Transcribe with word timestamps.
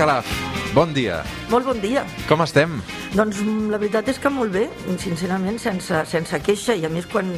Calaf, 0.00 0.24
bon 0.72 0.94
dia. 0.96 1.18
Molt 1.52 1.66
bon 1.68 1.76
dia. 1.76 2.06
Com 2.24 2.40
estem? 2.40 2.78
Doncs 3.12 3.42
mm, 3.42 3.66
la 3.68 3.76
veritat 3.76 4.06
és 4.08 4.16
que 4.16 4.30
molt 4.32 4.54
bé, 4.54 4.62
sincerament, 5.02 5.58
sense, 5.60 5.98
sense 6.08 6.40
queixa, 6.40 6.72
i 6.72 6.86
a 6.88 6.90
més 6.94 7.04
quan 7.10 7.28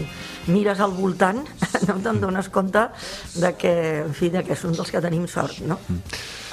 mires 0.46 0.79
al 0.79 0.94
voltant 0.94 1.40
no 1.88 1.96
te'n 2.04 2.20
dones 2.22 2.52
compte 2.54 2.84
de 3.34 3.50
que, 3.58 3.72
en 4.04 4.14
fi, 4.14 4.30
de 4.30 4.44
que 4.46 4.54
som 4.54 4.79
dels 4.79 4.94
que 4.94 5.03
tenim 5.03 5.26
sort, 5.26 5.58
no? 5.67 5.80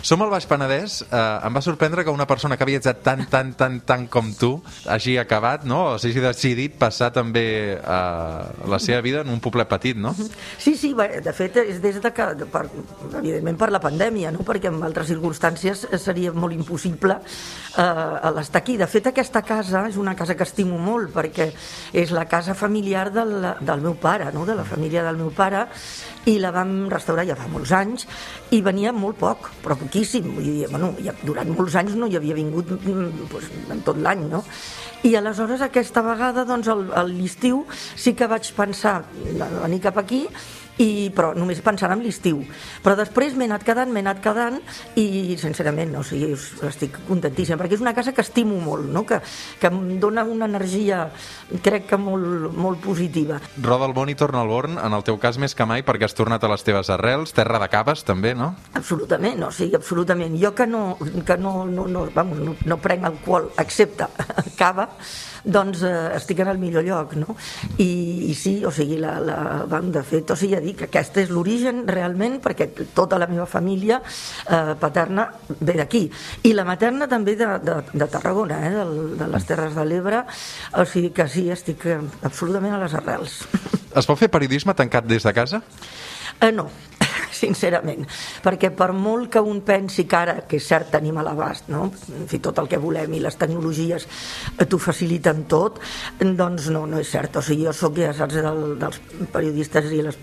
Som 0.01 0.21
al 0.23 0.29
Baix 0.31 0.47
Penedès. 0.47 1.01
Eh, 1.03 1.47
em 1.47 1.55
va 1.55 1.61
sorprendre 1.61 2.03
que 2.05 2.13
una 2.13 2.27
persona 2.27 2.55
que 2.57 2.63
ha 2.63 2.69
viatjat 2.69 3.01
tant, 3.03 3.25
tant, 3.29 3.51
tant, 3.59 3.79
tant 3.85 4.05
com 4.11 4.31
tu 4.37 4.51
hagi 4.87 5.17
acabat, 5.19 5.65
no? 5.67 5.81
O 5.93 5.97
s'hagi 5.99 6.23
decidit 6.23 6.77
passar 6.79 7.11
també 7.15 7.45
eh, 7.75 8.43
la 8.71 8.79
seva 8.79 9.01
vida 9.05 9.23
en 9.25 9.33
un 9.33 9.41
poblet 9.43 9.67
petit, 9.69 9.99
no? 9.99 10.13
Sí, 10.57 10.75
sí, 10.79 10.93
de 10.95 11.33
fet, 11.35 11.57
és 11.61 11.81
des 11.83 11.99
de 12.01 12.11
que, 12.15 12.27
per, 12.51 12.65
evidentment 13.19 13.59
per 13.59 13.69
la 13.73 13.81
pandèmia, 13.83 14.31
no? 14.35 14.45
perquè 14.47 14.71
en 14.71 14.79
altres 14.85 15.09
circumstàncies 15.11 15.85
seria 16.01 16.31
molt 16.33 16.55
impossible 16.55 17.19
eh, 17.19 18.31
l'estar 18.35 18.63
aquí. 18.63 18.77
De 18.79 18.87
fet, 18.87 19.11
aquesta 19.11 19.43
casa 19.43 19.85
és 19.89 19.99
una 19.99 20.15
casa 20.15 20.35
que 20.35 20.47
estimo 20.47 20.79
molt, 20.79 21.11
perquè 21.15 21.49
és 21.93 22.13
la 22.15 22.25
casa 22.31 22.55
familiar 22.55 23.09
del, 23.13 23.35
del 23.59 23.83
meu 23.83 23.97
pare, 23.99 24.31
no? 24.35 24.45
de 24.47 24.55
la 24.55 24.67
família 24.67 25.03
del 25.03 25.19
meu 25.19 25.33
pare, 25.35 25.67
i 26.27 26.35
la 26.41 26.51
vam 26.51 26.89
restaurar 26.91 27.25
ja 27.27 27.37
fa 27.39 27.47
molts 27.51 27.71
anys, 27.75 28.05
i 28.51 28.59
venia 28.65 28.91
molt 28.95 29.19
poc, 29.21 29.49
però 29.63 29.77
poquíssim. 29.79 30.27
Vull 30.35 30.45
dir, 30.45 30.69
bueno, 30.71 30.91
ja, 31.03 31.13
durant 31.23 31.51
molts 31.55 31.77
anys 31.79 31.95
no 31.99 32.09
hi 32.09 32.19
havia 32.19 32.37
vingut 32.37 32.71
mm, 32.75 33.27
doncs, 33.31 33.49
en 33.71 33.83
tot 33.87 33.99
l'any, 34.03 34.27
no? 34.31 34.43
I 35.07 35.13
aleshores 35.15 35.63
aquesta 35.63 36.03
vegada, 36.03 36.43
doncs, 36.47 36.67
a 36.67 37.05
l'estiu 37.07 37.63
sí 37.71 38.15
que 38.19 38.27
vaig 38.27 38.51
pensar 38.57 38.99
venir 39.15 39.79
cap 39.85 40.01
aquí 40.01 40.25
i, 40.79 41.09
però 41.15 41.33
només 41.37 41.61
pensant 41.63 41.91
en 41.93 42.03
l'estiu. 42.03 42.41
Però 42.83 42.95
després 42.97 43.35
m'he 43.37 43.49
anat 43.49 43.65
quedant, 43.67 43.91
m'he 43.91 44.03
anat 44.05 44.21
quedant 44.23 44.59
i, 44.99 45.35
sincerament, 45.39 45.91
no, 45.93 46.03
o 46.03 46.07
sigui, 46.07 46.31
estic 46.69 46.99
contentíssima, 47.07 47.59
perquè 47.59 47.77
és 47.77 47.83
una 47.83 47.95
casa 47.97 48.13
que 48.15 48.23
estimo 48.25 48.59
molt, 48.63 48.87
no? 48.87 49.05
que, 49.07 49.19
que 49.59 49.71
em 49.71 49.97
dona 49.99 50.23
una 50.23 50.47
energia, 50.49 51.05
crec 51.65 51.89
que 51.91 51.99
molt, 51.99 52.49
molt 52.55 52.81
positiva. 52.83 53.39
Roda 53.61 53.89
el 53.89 53.95
Bon 53.97 54.09
i 54.11 54.17
torna 54.19 54.43
al 54.43 54.51
Born, 54.51 54.79
en 54.79 54.95
el 54.95 55.05
teu 55.07 55.19
cas 55.21 55.39
més 55.41 55.55
que 55.55 55.67
mai, 55.69 55.83
perquè 55.85 56.07
has 56.07 56.17
tornat 56.17 56.43
a 56.43 56.51
les 56.51 56.63
teves 56.65 56.91
arrels, 56.93 57.35
terra 57.35 57.59
de 57.61 57.69
caves 57.71 58.05
també, 58.07 58.33
no? 58.37 58.53
Absolutament, 58.79 59.43
o 59.47 59.51
sigui, 59.55 59.75
absolutament. 59.79 60.37
Jo 60.39 60.53
que 60.55 60.67
no, 60.69 60.97
que 61.27 61.37
no, 61.37 61.65
no, 61.67 61.87
no, 61.91 62.05
vamos, 62.15 62.39
no, 62.43 62.55
no 62.65 62.79
prenc 62.81 63.07
alcohol 63.09 63.51
excepte 63.59 64.07
cava, 64.59 64.87
doncs 65.43 65.83
eh, 65.87 65.93
estic 66.17 66.41
en 66.43 66.51
el 66.51 66.59
millor 66.61 66.85
lloc, 66.85 67.15
no? 67.19 67.35
I, 67.77 67.89
i 68.29 68.33
sí, 68.37 68.59
o 68.65 68.71
sigui, 68.75 68.99
la, 69.01 69.17
la, 69.23 69.37
vam, 69.69 69.91
de 69.93 70.03
fet, 70.05 70.31
o 70.33 70.39
sigui, 70.39 70.57
dic 70.69 70.81
que 70.83 70.89
aquest 70.89 71.19
és 71.23 71.33
l'origen 71.33 71.83
realment, 71.89 72.39
perquè 72.43 72.69
tota 72.95 73.19
la 73.21 73.27
meva 73.29 73.47
família 73.49 73.99
eh, 74.01 74.75
paterna 74.79 75.27
ve 75.59 75.75
d'aquí. 75.79 76.05
I 76.47 76.53
la 76.55 76.65
materna 76.67 77.09
també 77.11 77.35
de, 77.39 77.49
de, 77.65 77.79
de 77.93 78.09
Tarragona, 78.11 78.61
eh, 78.67 78.73
de, 78.77 79.07
de 79.19 79.31
les 79.33 79.49
Terres 79.49 79.75
de 79.77 79.85
l'Ebre, 79.85 80.23
o 80.77 80.85
sigui 80.85 81.13
que 81.15 81.27
sí, 81.31 81.49
estic 81.53 81.87
absolutament 82.23 82.77
a 82.77 82.83
les 82.85 82.95
arrels. 82.97 83.41
Es 83.97 84.05
pot 84.05 84.19
fer 84.19 84.29
periodisme 84.31 84.75
tancat 84.77 85.07
des 85.09 85.25
de 85.25 85.33
casa? 85.33 85.63
Eh, 86.39 86.51
no, 86.55 86.69
sincerament, 87.41 88.07
perquè 88.43 88.71
per 88.75 88.91
molt 88.93 89.31
que 89.33 89.43
un 89.43 89.61
pensi 89.65 90.05
que 90.09 90.17
ara, 90.17 90.37
que 90.49 90.59
és 90.59 90.67
cert, 90.67 90.91
tenim 90.93 91.17
a 91.19 91.25
l'abast, 91.25 91.69
no? 91.71 91.89
en 91.89 92.27
fi, 92.29 92.39
tot 92.43 92.59
el 92.61 92.69
que 92.71 92.79
volem 92.81 93.13
i 93.15 93.23
les 93.23 93.37
tecnologies 93.39 94.07
t'ho 94.69 94.79
faciliten 94.81 95.45
tot, 95.49 95.79
doncs 96.19 96.69
no, 96.73 96.85
no 96.89 96.99
és 97.01 97.09
cert. 97.11 97.39
O 97.39 97.43
sigui, 97.45 97.65
jo 97.67 97.73
sóc, 97.75 97.99
ja 97.99 98.11
saps, 98.15 98.39
del, 98.43 98.75
dels 98.79 98.99
periodistes 99.33 99.89
i 99.95 100.01
les, 100.05 100.17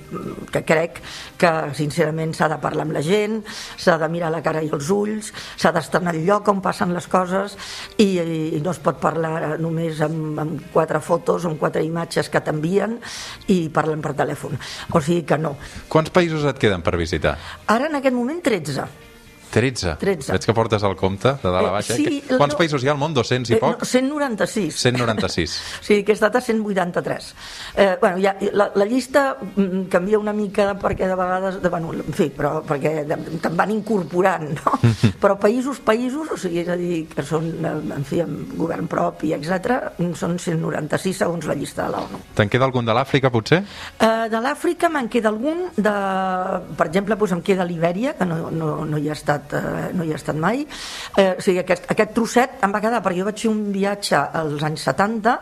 que 0.53 0.63
crec 0.67 1.01
que, 1.41 1.53
sincerament, 1.77 2.35
s'ha 2.37 2.51
de 2.53 2.59
parlar 2.63 2.87
amb 2.87 2.97
la 2.97 3.03
gent, 3.05 3.41
s'ha 3.81 3.97
de 4.01 4.09
mirar 4.13 4.31
la 4.35 4.43
cara 4.45 4.63
i 4.65 4.71
els 4.73 4.91
ulls, 4.93 5.33
s'ha 5.57 5.73
d'estar 5.75 6.03
en 6.05 6.13
el 6.13 6.23
lloc 6.27 6.49
on 6.53 6.63
passen 6.65 6.95
les 6.95 7.09
coses 7.11 7.57
i, 8.03 8.09
i 8.57 8.61
no 8.63 8.73
es 8.75 8.81
pot 8.83 9.01
parlar 9.03 9.57
només 9.63 10.01
amb, 10.05 10.41
amb 10.43 10.69
quatre 10.75 11.01
fotos, 11.05 11.47
amb 11.49 11.61
quatre 11.61 11.85
imatges 11.85 12.31
que 12.33 12.43
t'envien 12.45 12.99
i 13.53 13.67
parlen 13.73 14.03
per 14.05 14.15
telèfon. 14.19 14.57
O 14.93 15.03
sigui 15.03 15.25
que 15.29 15.39
no. 15.41 15.57
Quants 15.93 16.13
països 16.15 16.47
et 16.49 16.61
queden 16.61 16.85
per 16.87 16.96
visitar? 16.97 17.37
Ara, 17.67 17.91
en 17.91 18.01
aquest 18.01 18.17
moment, 18.17 18.41
13. 18.43 18.87
13. 19.57 19.95
13. 19.99 20.33
Veig 20.37 20.45
que 20.51 20.55
portes 20.57 20.83
el 20.85 20.97
compte 21.01 21.33
de 21.43 21.49
dalt 21.49 21.65
a 21.65 21.71
Eh, 21.71 21.73
baix. 21.79 21.91
eh? 21.91 21.97
sí, 21.97 22.23
Quants 22.29 22.53
no- 22.55 22.59
països 22.61 22.85
hi 22.85 22.89
ha 22.89 22.93
al 22.93 22.99
món? 23.01 23.15
200 23.17 23.51
i 23.51 23.55
Eh, 23.57 23.61
poc? 23.63 23.79
no, 23.81 23.85
196. 23.89 24.75
196. 24.77 25.57
Sí, 25.87 26.03
que 26.05 26.13
he 26.13 26.17
estat 26.19 26.37
a 26.37 26.41
183. 26.41 27.35
Eh, 27.77 27.97
bueno, 28.01 28.19
ja, 28.21 28.35
la, 28.53 28.71
la 28.75 28.85
llista 28.85 29.37
mm, 29.41 29.87
canvia 29.93 30.19
una 30.19 30.33
mica 30.37 30.75
perquè 30.79 31.07
de 31.09 31.15
vegades, 31.17 31.61
de, 31.63 31.69
bueno, 31.73 31.93
en 31.95 32.13
fi, 32.13 32.29
però 32.37 32.61
perquè 32.67 33.07
te'n 33.09 33.57
van 33.57 33.71
incorporant, 33.71 34.51
no? 34.61 34.73
Però 35.23 35.37
països, 35.41 35.81
països, 35.81 36.29
o 36.33 36.37
sigui, 36.37 36.61
és 36.61 36.69
a 36.69 36.77
dir, 36.77 37.07
que 37.09 37.23
són, 37.25 37.47
eh, 37.65 37.73
en 37.97 38.05
fi, 38.05 38.21
amb 38.25 38.53
govern 38.59 38.87
propi, 38.91 39.33
etc, 39.37 39.93
són 40.19 40.37
196 40.39 41.17
segons 41.25 41.47
la 41.49 41.55
llista 41.57 41.87
de 41.87 41.95
l'ONU. 41.97 42.21
Te'n 42.37 42.51
queda 42.53 42.67
algun 42.69 42.85
de 42.87 42.93
l'Àfrica, 42.97 43.31
potser? 43.33 43.63
Eh, 43.99 44.29
de 44.31 44.41
l'Àfrica 44.43 44.91
me'n 44.93 45.09
queda 45.09 45.31
algun, 45.33 45.67
de, 45.77 45.95
per 46.77 46.87
exemple, 46.91 47.17
doncs 47.17 47.33
em 47.37 47.43
queda 47.47 47.65
l'Ibèria, 47.65 48.15
que 48.19 48.27
no, 48.29 48.51
no, 48.51 48.85
no, 48.85 48.99
hi 48.99 49.09
ha 49.09 49.17
estat, 49.17 49.46
eh, 49.55 49.93
no 49.95 50.05
hi 50.05 50.13
ha 50.13 50.19
estat 50.19 50.37
mai. 50.41 50.67
Eh, 51.17 51.31
o 51.37 51.41
sigui, 51.41 51.61
aquest, 51.63 51.87
aquest 51.93 52.13
trosset 52.17 52.61
em 52.67 52.75
va 52.75 52.83
quedar, 52.83 53.03
perquè 53.05 53.23
jo 53.23 53.31
vaig 53.31 53.47
fer 53.47 53.53
un 53.53 53.65
viatge 53.75 54.21
als 54.43 54.67
anys 54.67 54.87
70, 54.91 55.39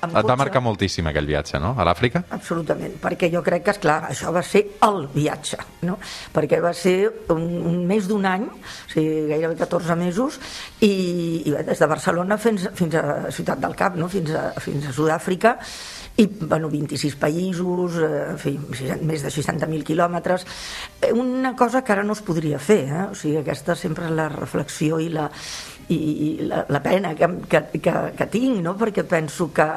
amb 0.00 0.16
Et 0.16 0.24
va 0.24 0.36
marcar 0.38 0.62
moltíssim 0.64 1.08
aquell 1.10 1.26
viatge, 1.28 1.58
no? 1.60 1.74
A 1.76 1.84
l'Àfrica? 1.84 2.22
Absolutament, 2.32 2.94
perquè 3.02 3.28
jo 3.32 3.42
crec 3.44 3.66
que, 3.66 3.74
esclar, 3.74 3.98
això 4.08 4.32
va 4.32 4.42
ser 4.46 4.62
el 4.86 5.02
viatge, 5.12 5.58
no? 5.84 5.98
perquè 6.32 6.60
va 6.64 6.72
ser 6.76 6.96
un, 7.34 7.44
un 7.68 7.82
mes 7.88 8.08
d'un 8.08 8.24
any, 8.28 8.46
o 8.48 8.92
sigui, 8.94 9.26
gairebé 9.28 9.58
14 9.60 9.98
mesos, 10.00 10.40
i, 10.80 10.92
i 11.44 11.54
des 11.68 11.84
de 11.84 11.90
Barcelona 11.90 12.40
fins, 12.40 12.64
fins 12.78 12.96
a 12.96 13.04
Ciutat 13.28 13.60
del 13.60 13.76
Cap, 13.76 13.98
no? 14.00 14.08
fins, 14.12 14.32
a, 14.32 14.46
fins 14.64 14.88
a 14.88 14.94
Sud-àfrica, 14.96 15.58
i 16.20 16.26
bueno, 16.28 16.68
26 16.68 17.16
països, 17.20 17.96
eh, 18.04 18.24
en 18.34 18.38
fi, 18.40 18.54
60 18.76 19.08
més 19.08 19.24
de 19.24 19.32
60.000 19.32 19.86
quilòmetres, 19.88 20.46
Eh, 21.00 21.12
una 21.12 21.56
cosa 21.56 21.82
que 21.82 21.92
ara 21.92 22.02
no 22.02 22.12
es 22.12 22.20
podria 22.20 22.58
fer, 22.60 22.82
eh? 22.88 23.04
o 23.10 23.14
sigui, 23.16 23.38
aquesta 23.40 23.74
sempre 23.76 24.10
la 24.12 24.28
reflexió 24.28 24.98
i 25.00 25.08
la, 25.08 25.30
i, 25.88 25.96
i 25.96 26.28
la, 26.44 26.66
la 26.68 26.82
pena 26.84 27.14
que, 27.16 27.28
que, 27.48 27.62
que, 27.80 27.94
que 28.18 28.26
tinc, 28.32 28.60
no? 28.64 28.74
perquè 28.76 29.06
penso 29.08 29.48
que, 29.56 29.68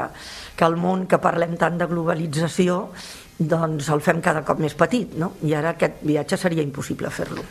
que 0.57 0.67
el 0.67 0.75
món 0.75 1.07
que 1.07 1.21
parlem 1.23 1.55
tant 1.59 1.79
de 1.79 1.87
globalització 1.87 2.81
doncs 3.39 3.87
el 3.93 4.03
fem 4.03 4.19
cada 4.21 4.43
cop 4.43 4.59
més 4.59 4.75
petit, 4.75 5.15
no? 5.19 5.33
i 5.47 5.55
ara 5.55 5.77
aquest 5.77 6.03
viatge 6.03 6.39
seria 6.39 6.65
impossible 6.65 7.11
fer-lo. 7.13 7.47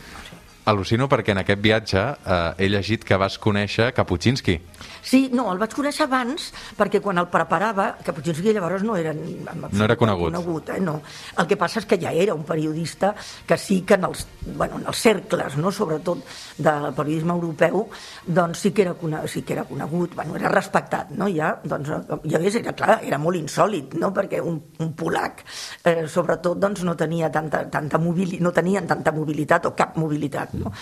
Al·lucino 0.65 1.09
perquè 1.11 1.33
en 1.33 1.41
aquest 1.41 1.59
viatge 1.59 1.99
eh, 1.99 2.53
he 2.63 2.69
llegit 2.71 3.03
que 3.03 3.17
vas 3.19 3.35
conèixer 3.41 3.89
Kapuscinski. 3.93 4.59
Sí, 5.03 5.25
no, 5.35 5.49
el 5.51 5.59
vaig 5.59 5.73
conèixer 5.75 6.05
abans 6.05 6.45
perquè 6.77 7.01
quan 7.03 7.19
el 7.19 7.27
preparava, 7.31 7.89
Kapuscinski 8.05 8.53
llavors 8.55 8.85
no 8.87 8.95
era, 8.95 9.11
No 9.13 9.83
era 9.83 9.97
conegut. 9.99 10.31
conegut 10.31 10.69
eh? 10.71 10.79
no. 10.79 11.01
El 11.37 11.47
que 11.49 11.57
passa 11.59 11.81
és 11.81 11.85
que 11.89 11.97
ja 11.99 12.13
era 12.15 12.33
un 12.33 12.45
periodista 12.47 13.13
que 13.45 13.57
sí 13.57 13.81
que 13.81 13.95
en 13.95 14.05
els, 14.07 14.25
bueno, 14.55 14.79
en 14.79 14.87
els 14.87 15.01
cercles, 15.03 15.57
no? 15.57 15.71
sobretot 15.71 16.23
del 16.57 16.93
periodisme 16.95 17.33
europeu, 17.35 17.89
doncs 18.25 18.63
sí 18.63 18.71
que 18.71 18.83
era, 18.87 18.95
sí 19.27 19.41
que 19.41 19.53
era 19.57 19.65
conegut, 19.67 20.15
bueno, 20.15 20.37
era 20.39 20.47
respectat, 20.47 21.11
no? 21.11 21.27
Ja, 21.27 21.57
doncs, 21.63 21.91
ja 22.23 22.39
ves, 22.39 22.55
era 22.61 22.71
clar, 22.71 23.01
era 23.03 23.19
molt 23.19 23.35
insòlid, 23.41 23.97
no? 23.99 24.13
Perquè 24.15 24.39
un, 24.39 24.61
un 24.79 24.93
polac, 24.95 25.43
eh, 25.83 26.07
sobretot, 26.07 26.57
doncs 26.63 26.83
no 26.87 26.95
tenia 26.95 27.29
tanta, 27.31 27.65
tanta 27.69 27.99
mobili 27.99 28.39
no 28.39 28.51
tenien 28.55 28.87
tanta 28.87 29.11
mobilitat 29.11 29.67
o 29.67 29.75
cap 29.75 29.97
mobilitat, 29.99 30.52
no? 30.59 30.73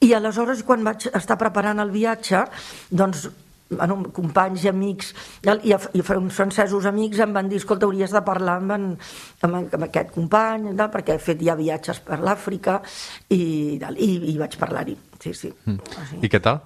I 0.00 0.14
aleshores, 0.16 0.64
quan 0.64 0.84
vaig 0.86 1.10
estar 1.12 1.36
preparant 1.40 1.82
el 1.82 1.92
viatge, 1.92 2.46
doncs 2.90 3.28
bueno, 3.70 4.00
companys 4.14 4.64
i 4.64 4.70
amics 4.70 5.12
i, 5.46 5.70
i 5.70 6.02
uns 6.16 6.34
francesos 6.34 6.88
amics 6.90 7.20
em 7.22 7.34
van 7.36 7.48
dir 7.50 7.60
escolta, 7.60 7.86
hauries 7.86 8.10
de 8.10 8.22
parlar 8.26 8.56
amb, 8.58 8.74
en, 8.74 8.88
amb, 9.46 9.60
amb 9.60 9.86
aquest 9.86 10.10
company 10.16 10.72
tal, 10.72 10.90
perquè 10.90 11.14
he 11.14 11.22
fet 11.22 11.44
ja 11.46 11.54
viatges 11.58 12.02
per 12.06 12.18
l'Àfrica 12.24 12.80
i, 13.30 13.78
i, 13.78 14.10
i 14.32 14.36
vaig 14.40 14.58
parlar-hi 14.58 14.96
sí, 15.20 15.34
sí. 15.34 15.52
Mm. 15.68 16.22
I 16.24 16.32
què 16.32 16.40
tal? 16.42 16.64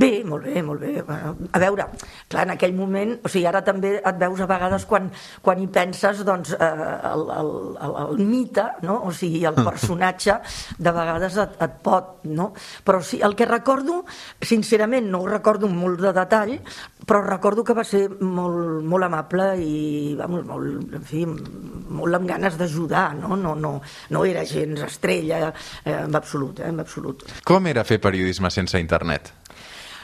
Bé, 0.00 0.10
molt 0.24 0.46
bé, 0.46 0.62
molt 0.62 0.80
bé. 0.80 1.02
Bueno, 1.06 1.34
a 1.52 1.62
veure, 1.62 1.86
clar, 2.28 2.46
en 2.46 2.54
aquell 2.54 2.74
moment, 2.76 3.16
o 3.24 3.30
sigui, 3.30 3.46
ara 3.50 3.62
també 3.66 3.96
et 3.98 4.20
veus 4.20 4.40
a 4.40 4.48
vegades 4.50 4.86
quan, 4.90 5.10
quan 5.42 5.60
hi 5.60 5.68
penses, 5.72 6.24
doncs, 6.26 6.54
eh, 6.54 6.70
el, 7.10 7.26
el, 7.36 7.50
el, 7.86 7.96
el 8.04 8.22
mite, 8.26 8.66
no? 8.86 9.00
o 9.08 9.12
sigui, 9.14 9.44
el 9.48 9.58
personatge, 9.60 10.38
de 10.78 10.94
vegades 10.94 11.36
et, 11.40 11.56
et 11.66 11.76
pot, 11.84 12.20
no? 12.30 12.50
Però 12.86 13.02
sí, 13.04 13.20
el 13.24 13.36
que 13.36 13.48
recordo, 13.48 14.04
sincerament, 14.40 15.10
no 15.10 15.22
ho 15.24 15.28
recordo 15.28 15.68
amb 15.68 15.80
molt 15.80 16.00
de 16.04 16.14
detall, 16.16 16.56
però 17.06 17.22
recordo 17.24 17.64
que 17.66 17.76
va 17.76 17.84
ser 17.84 18.04
molt, 18.20 18.84
molt 18.86 19.08
amable 19.08 19.50
i, 19.64 20.14
vamos, 20.18 20.44
molt, 20.48 20.94
en 21.00 21.06
fi, 21.06 21.24
molt 21.26 22.20
amb 22.20 22.28
ganes 22.30 22.58
d'ajudar, 22.60 23.08
no? 23.18 23.36
No, 23.40 23.56
no, 23.58 23.74
no 24.10 24.24
era 24.28 24.44
gens 24.46 24.84
estrella, 24.86 25.50
eh, 25.84 25.96
en 26.04 26.16
absolut, 26.16 26.60
eh, 26.60 26.70
en 26.70 26.80
absolut. 26.80 27.26
Com 27.44 27.66
era 27.70 27.84
fer 27.88 28.00
periodisme 28.02 28.50
sense 28.52 28.80
internet? 28.80 29.32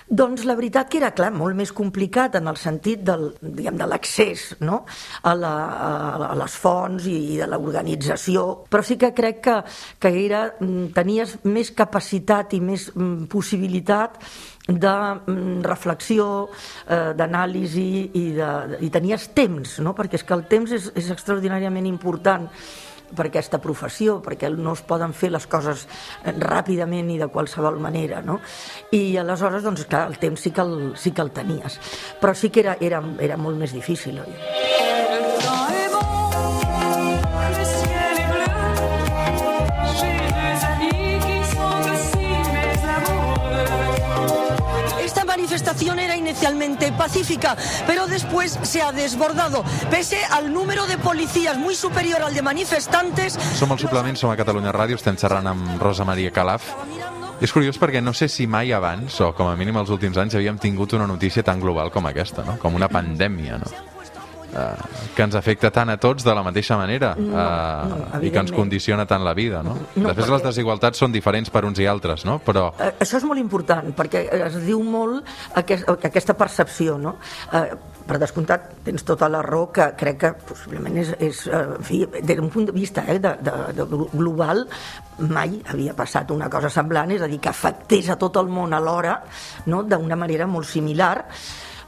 Doncs 0.06 0.44
la 0.46 0.54
veritat 0.54 0.86
que 0.86 1.00
era, 1.00 1.08
clar, 1.10 1.32
molt 1.34 1.56
més 1.58 1.72
complicat 1.74 2.36
en 2.38 2.46
el 2.46 2.58
sentit 2.62 3.00
del, 3.02 3.24
diguem, 3.42 3.74
de 3.74 3.88
l'accés 3.90 4.52
no? 4.62 4.84
a, 5.26 5.32
la, 5.34 5.54
a 6.28 6.36
les 6.38 6.54
fonts 6.62 7.08
i, 7.10 7.16
de 7.40 7.48
l'organització, 7.50 8.44
però 8.70 8.84
sí 8.86 8.94
que 9.02 9.10
crec 9.16 9.40
que, 9.42 9.56
que 9.98 10.12
era, 10.22 10.44
mm, 10.60 10.92
tenies 10.94 11.34
més 11.50 11.74
capacitat 11.74 12.54
i 12.54 12.62
més 12.62 12.86
mm, 12.94 13.26
possibilitat 13.32 14.22
de 14.68 14.94
mm, 14.94 15.60
reflexió, 15.66 16.30
eh, 16.86 17.10
d'anàlisi 17.18 17.90
i, 18.06 18.26
de, 18.38 18.50
i 18.86 18.94
tenies 18.94 19.32
temps, 19.34 19.80
no? 19.82 19.98
perquè 19.98 20.20
és 20.20 20.26
que 20.26 20.38
el 20.38 20.46
temps 20.46 20.70
és, 20.78 20.92
és 20.94 21.10
extraordinàriament 21.18 21.90
important 21.90 22.46
per 23.14 23.28
aquesta 23.28 23.60
professió, 23.62 24.18
perquè 24.24 24.50
no 24.54 24.74
es 24.74 24.82
poden 24.86 25.14
fer 25.16 25.30
les 25.34 25.46
coses 25.50 25.86
ràpidament 26.24 27.12
i 27.14 27.20
de 27.22 27.30
qualsevol 27.32 27.78
manera, 27.82 28.22
no? 28.24 28.40
I 28.96 29.16
aleshores, 29.22 29.62
doncs, 29.66 29.86
clar, 29.90 30.06
el 30.10 30.18
temps 30.22 30.46
sí 30.46 30.50
que 30.50 30.64
el, 30.64 30.76
sí 30.96 31.12
que 31.12 31.22
el 31.22 31.32
tenies, 31.36 31.80
però 32.20 32.34
sí 32.34 32.50
que 32.50 32.64
era, 32.66 32.76
era, 32.80 33.02
era 33.20 33.38
molt 33.40 33.60
més 33.60 33.76
difícil, 33.76 34.20
oi? 34.24 34.84
manifestación 45.36 45.95
era 46.36 46.50
inicialmente 46.50 46.92
pacífica, 46.92 47.56
pero 47.86 48.06
después 48.06 48.58
se 48.62 48.82
ha 48.82 48.92
desbordado. 48.92 49.64
Pese 49.90 50.18
al 50.30 50.52
número 50.52 50.86
de 50.86 50.98
policías 50.98 51.56
muy 51.56 51.74
superior 51.74 52.22
al 52.22 52.34
de 52.34 52.42
manifestantes... 52.42 53.38
Som 53.58 53.72
al 53.72 53.78
suplement, 53.78 54.16
som 54.16 54.30
a 54.30 54.36
Catalunya 54.36 54.72
Ràdio, 54.72 55.00
estem 55.00 55.16
xerrant 55.16 55.46
amb 55.48 55.80
Rosa 55.80 56.04
Maria 56.04 56.30
Calaf. 56.30 56.68
És 57.40 57.52
curiós 57.52 57.76
perquè 57.80 58.00
no 58.00 58.14
sé 58.16 58.28
si 58.28 58.46
mai 58.46 58.72
abans, 58.72 59.20
o 59.20 59.32
com 59.36 59.48
a 59.48 59.56
mínim 59.56 59.76
els 59.76 59.92
últims 59.92 60.16
anys, 60.16 60.36
havíem 60.36 60.60
tingut 60.60 60.92
una 60.96 61.08
notícia 61.08 61.44
tan 61.44 61.60
global 61.60 61.92
com 61.92 62.06
aquesta, 62.08 62.44
no? 62.44 62.56
com 62.60 62.76
una 62.76 62.88
pandèmia. 62.88 63.60
No? 63.60 63.95
Uh, 64.52 65.02
que 65.16 65.26
ens 65.26 65.36
afecta 65.38 65.70
tant 65.74 65.90
a 65.92 65.96
tots 66.00 66.26
de 66.26 66.34
la 66.36 66.44
mateixa 66.46 66.78
manera 66.78 67.14
no, 67.18 67.32
no, 67.32 68.20
i 68.20 68.30
que 68.30 68.42
ens 68.44 68.54
condiciona 68.54 69.06
tant 69.08 69.24
la 69.24 69.34
vida, 69.36 69.62
no? 69.66 69.76
no 69.94 70.08
Després 70.08 70.26
perquè... 70.26 70.32
les 70.36 70.46
desigualtats 70.50 71.02
són 71.02 71.14
diferents 71.14 71.50
per 71.52 71.64
uns 71.68 71.80
i 71.82 71.88
altres, 71.90 72.26
no? 72.28 72.38
Però... 72.44 72.68
Uh, 72.76 72.92
això 73.02 73.20
és 73.20 73.26
molt 73.28 73.42
important, 73.42 73.92
perquè 73.96 74.26
es 74.46 74.60
diu 74.66 74.82
molt 74.84 75.26
aquest, 75.58 75.88
aquesta 76.10 76.36
percepció, 76.38 76.98
no? 77.00 77.16
Uh, 77.52 77.94
per 78.06 78.20
descomptat, 78.22 78.68
tens 78.86 79.02
tota 79.02 79.26
la 79.30 79.40
raó 79.42 79.66
que 79.74 79.88
crec 79.98 80.18
que 80.22 80.30
possiblement 80.46 80.94
és, 81.00 81.10
és 81.18 81.42
en 81.50 81.82
fi, 81.84 82.04
des 82.14 82.38
d'un 82.38 82.50
punt 82.52 82.68
de 82.68 82.74
vista 82.74 83.02
eh, 83.10 83.18
de, 83.18 83.32
de, 83.42 83.54
de 83.74 83.86
global 84.14 84.62
mai 85.26 85.58
havia 85.72 85.94
passat 85.96 86.30
una 86.30 86.48
cosa 86.52 86.70
semblant, 86.70 87.10
és 87.10 87.24
a 87.24 87.30
dir, 87.30 87.40
que 87.42 87.50
afectés 87.50 88.10
a 88.12 88.18
tot 88.20 88.38
el 88.38 88.50
món 88.52 88.76
alhora, 88.76 89.18
no? 89.66 89.82
d'una 89.82 90.18
manera 90.18 90.46
molt 90.46 90.68
similar, 90.70 91.16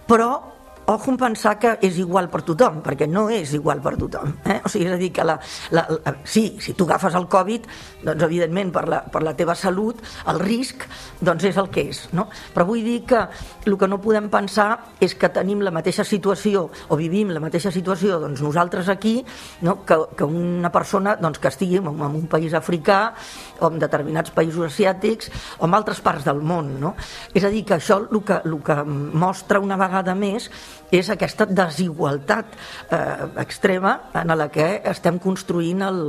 però 0.09 0.58
ojo 0.89 1.11
en 1.11 1.19
pensar 1.21 1.59
que 1.61 1.75
és 1.85 1.99
igual 2.01 2.31
per 2.33 2.41
tothom, 2.49 2.79
perquè 2.81 3.05
no 3.09 3.27
és 3.29 3.53
igual 3.53 3.83
per 3.85 3.93
tothom. 4.01 4.33
Eh? 4.49 4.57
O 4.65 4.71
sigui, 4.73 4.87
és 4.89 4.95
a 4.95 4.97
dir, 4.97 5.11
que 5.13 5.25
la, 5.27 5.35
la, 5.77 5.85
la, 5.93 6.15
sí, 6.25 6.57
si 6.65 6.73
tu 6.73 6.87
agafes 6.89 7.13
el 7.19 7.27
Covid, 7.29 7.67
doncs 8.07 8.25
evidentment 8.25 8.73
per 8.73 8.87
la, 8.89 9.03
per 9.05 9.21
la 9.27 9.35
teva 9.37 9.53
salut, 9.53 10.01
el 10.33 10.41
risc 10.41 10.87
doncs 11.21 11.45
és 11.51 11.59
el 11.61 11.69
que 11.75 11.85
és. 11.91 12.01
No? 12.17 12.29
Però 12.55 12.65
vull 12.71 12.81
dir 12.87 13.03
que 13.11 13.21
el 13.69 13.77
que 13.77 13.89
no 13.91 14.01
podem 14.01 14.31
pensar 14.33 14.71
és 15.05 15.13
que 15.13 15.29
tenim 15.29 15.61
la 15.67 15.75
mateixa 15.77 16.07
situació 16.09 16.65
o 16.89 16.97
vivim 16.97 17.35
la 17.37 17.45
mateixa 17.45 17.73
situació 17.75 18.17
doncs 18.23 18.41
nosaltres 18.41 18.89
aquí 18.89 19.19
no? 19.61 19.83
que, 19.85 20.01
que 20.17 20.25
una 20.25 20.73
persona 20.73 21.19
doncs, 21.21 21.37
que 21.43 21.53
estigui 21.53 21.83
en, 21.83 21.93
en 21.93 22.17
un 22.23 22.27
país 22.33 22.57
africà 22.57 23.13
o 23.61 23.69
en 23.69 23.77
determinats 23.83 24.33
països 24.33 24.71
asiàtics 24.71 25.29
o 25.59 25.69
en 25.69 25.77
altres 25.77 26.01
parts 26.01 26.25
del 26.25 26.41
món. 26.41 26.79
No? 26.81 26.97
És 27.37 27.45
a 27.45 27.53
dir, 27.53 27.67
que 27.69 27.77
això 27.77 28.01
el 28.01 28.25
que, 28.25 28.41
el 28.41 28.57
que 28.65 28.81
mostra 28.89 29.61
una 29.61 29.77
vegada 29.77 30.17
més 30.17 30.49
és 30.95 31.11
aquesta 31.13 31.47
desigualtat 31.47 32.55
eh, 32.55 33.27
extrema 33.43 33.95
en 34.17 34.33
la 34.39 34.49
que 34.53 34.69
estem 34.89 35.19
construint 35.23 35.85
el, 35.89 36.01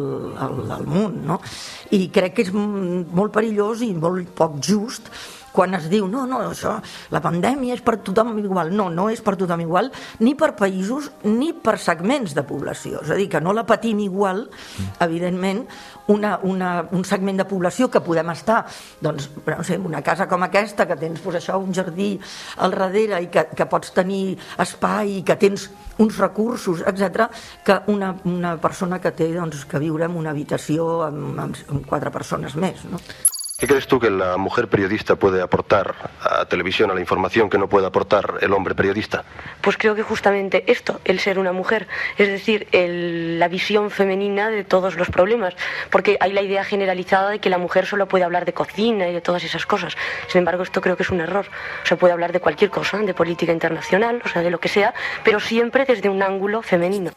el, 0.47 0.61
el 0.77 0.87
món. 0.87 1.19
No? 1.27 1.39
I 1.95 2.07
crec 2.13 2.37
que 2.37 2.47
és 2.47 2.53
molt 2.53 3.33
perillós 3.35 3.83
i 3.85 3.93
molt 3.93 4.31
poc 4.37 4.59
just 4.63 5.11
quan 5.53 5.75
es 5.77 5.89
diu, 5.91 6.07
no, 6.09 6.25
no, 6.29 6.41
això, 6.49 6.75
la 7.13 7.21
pandèmia 7.23 7.77
és 7.77 7.83
per 7.85 7.97
tothom 8.05 8.37
igual. 8.41 8.73
No, 8.75 8.89
no 8.93 9.09
és 9.11 9.21
per 9.25 9.35
tothom 9.39 9.63
igual, 9.65 9.91
ni 10.23 10.35
per 10.39 10.53
països 10.59 11.09
ni 11.25 11.51
per 11.53 11.77
segments 11.81 12.35
de 12.37 12.43
població. 12.47 13.03
És 13.03 13.13
a 13.13 13.19
dir, 13.19 13.29
que 13.31 13.41
no 13.43 13.53
la 13.55 13.65
patim 13.69 14.01
igual, 14.03 14.45
evidentment, 15.01 15.65
una, 16.09 16.39
una, 16.43 16.71
un 16.91 17.05
segment 17.05 17.37
de 17.37 17.45
població 17.49 17.89
que 17.91 18.01
podem 18.05 18.31
estar, 18.33 18.63
doncs, 19.01 19.29
no 19.45 19.63
sé, 19.65 19.77
una 19.77 20.01
casa 20.05 20.27
com 20.29 20.43
aquesta, 20.45 20.87
que 20.89 20.97
tens 20.99 21.21
pues, 21.21 21.39
això, 21.39 21.59
un 21.61 21.73
jardí 21.75 22.11
al 22.65 22.73
darrere 22.73 23.21
i 23.23 23.29
que, 23.33 23.45
que 23.55 23.69
pots 23.69 23.93
tenir 23.95 24.37
espai 24.59 25.19
i 25.19 25.23
que 25.25 25.37
tens 25.39 25.69
uns 25.99 26.17
recursos, 26.17 26.81
etc, 26.87 27.29
que 27.65 27.81
una, 27.93 28.13
una 28.25 28.55
persona 28.61 29.01
que 29.03 29.13
té 29.13 29.29
doncs, 29.35 29.65
que 29.69 29.81
viure 29.81 30.07
en 30.09 30.15
una 30.17 30.33
habitació 30.33 31.03
amb, 31.09 31.35
amb, 31.45 31.65
amb 31.69 31.85
quatre 31.89 32.13
persones 32.15 32.57
més. 32.57 32.87
No? 32.89 33.01
¿Qué 33.59 33.67
crees 33.67 33.87
tú 33.87 33.99
que 33.99 34.09
la 34.09 34.37
mujer 34.37 34.69
periodista 34.69 35.17
puede 35.17 35.41
aportar 35.41 35.93
a 36.21 36.45
televisión, 36.45 36.91
a 36.91 36.93
la 36.93 37.01
información 37.01 37.49
que 37.49 37.57
no 37.57 37.67
puede 37.67 37.85
aportar 37.87 38.35
el 38.39 38.53
hombre 38.53 38.73
periodista? 38.73 39.25
Pues 39.59 39.75
creo 39.75 39.95
que 39.95 40.01
justamente 40.01 40.63
esto, 40.71 41.01
el 41.03 41.19
ser 41.19 41.37
una 41.37 41.51
mujer, 41.51 41.89
es 42.17 42.29
decir, 42.29 42.69
la 42.71 43.49
visión 43.49 43.91
femenina 43.91 44.49
de 44.49 44.63
todos 44.63 44.95
los 44.95 45.09
problemas, 45.09 45.55
porque 45.89 46.17
hay 46.21 46.31
la 46.31 46.41
idea 46.41 46.63
generalizada 46.63 47.31
de 47.31 47.39
que 47.39 47.49
la 47.49 47.57
mujer 47.57 47.85
solo 47.85 48.07
puede 48.07 48.23
hablar 48.23 48.45
de 48.45 48.53
cocina 48.53 49.09
y 49.09 49.13
de 49.13 49.19
todas 49.19 49.43
esas 49.43 49.65
cosas. 49.65 49.97
Sin 50.29 50.39
embargo, 50.39 50.63
esto 50.63 50.79
creo 50.79 50.95
que 50.95 51.03
es 51.03 51.09
un 51.09 51.19
error. 51.19 51.45
O 51.83 51.85
sea, 51.85 51.97
puede 51.97 52.13
hablar 52.13 52.31
de 52.31 52.39
cualquier 52.39 52.69
cosa, 52.69 52.99
de 52.99 53.13
política 53.13 53.51
internacional, 53.51 54.21
o 54.23 54.29
sea, 54.29 54.41
de 54.41 54.51
lo 54.51 54.61
que 54.61 54.69
sea, 54.69 54.93
pero 55.25 55.41
siempre 55.41 55.83
desde 55.83 56.07
un 56.07 56.23
ángulo 56.23 56.61
femenino. 56.61 57.11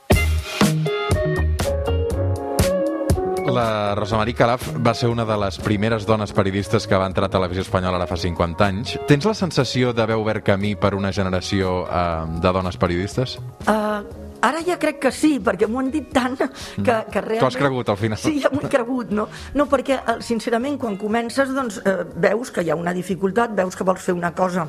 La 3.52 3.94
Rosa 3.94 4.16
Maria 4.16 4.34
Calaf 4.34 4.64
va 4.80 4.94
ser 4.96 5.10
una 5.12 5.26
de 5.28 5.36
les 5.36 5.58
primeres 5.60 6.06
dones 6.08 6.32
periodistes 6.32 6.86
que 6.88 6.96
va 6.96 7.06
entrar 7.10 7.28
a 7.28 7.32
Televisió 7.32 7.60
Espanyola 7.66 7.98
ara 8.00 8.08
fa 8.08 8.16
50 8.16 8.64
anys. 8.64 8.96
Tens 9.10 9.28
la 9.28 9.34
sensació 9.36 9.92
d'haver 9.92 10.16
obert 10.16 10.46
camí 10.46 10.72
per 10.74 10.94
una 10.96 11.12
generació 11.12 11.82
uh, 11.84 12.24
de 12.40 12.52
dones 12.56 12.80
periodistes? 12.80 13.36
Uh, 13.66 14.00
Ara 14.42 14.58
ja 14.66 14.74
crec 14.74 14.96
que 14.98 15.10
sí, 15.14 15.36
perquè 15.38 15.68
m'ho 15.70 15.78
han 15.78 15.92
dit 15.94 16.08
tant 16.10 16.32
que, 16.34 16.48
que 16.82 17.20
realment... 17.22 17.44
Tu 17.44 17.46
has 17.46 17.58
cregut 17.60 17.92
al 17.92 17.98
final. 18.00 18.18
Sí, 18.18 18.40
ja 18.42 18.50
m'ho 18.50 18.64
he 18.66 18.70
cregut, 18.72 19.12
no? 19.14 19.28
No, 19.54 19.68
perquè, 19.70 20.00
eh, 20.00 20.16
sincerament, 20.26 20.80
quan 20.82 20.96
comences, 20.98 21.52
doncs, 21.54 21.78
eh, 21.86 22.00
veus 22.24 22.50
que 22.50 22.64
hi 22.66 22.72
ha 22.74 22.78
una 22.78 22.90
dificultat, 22.96 23.54
veus 23.54 23.78
que 23.78 23.86
vols 23.86 24.02
fer 24.02 24.16
una 24.18 24.32
cosa 24.34 24.66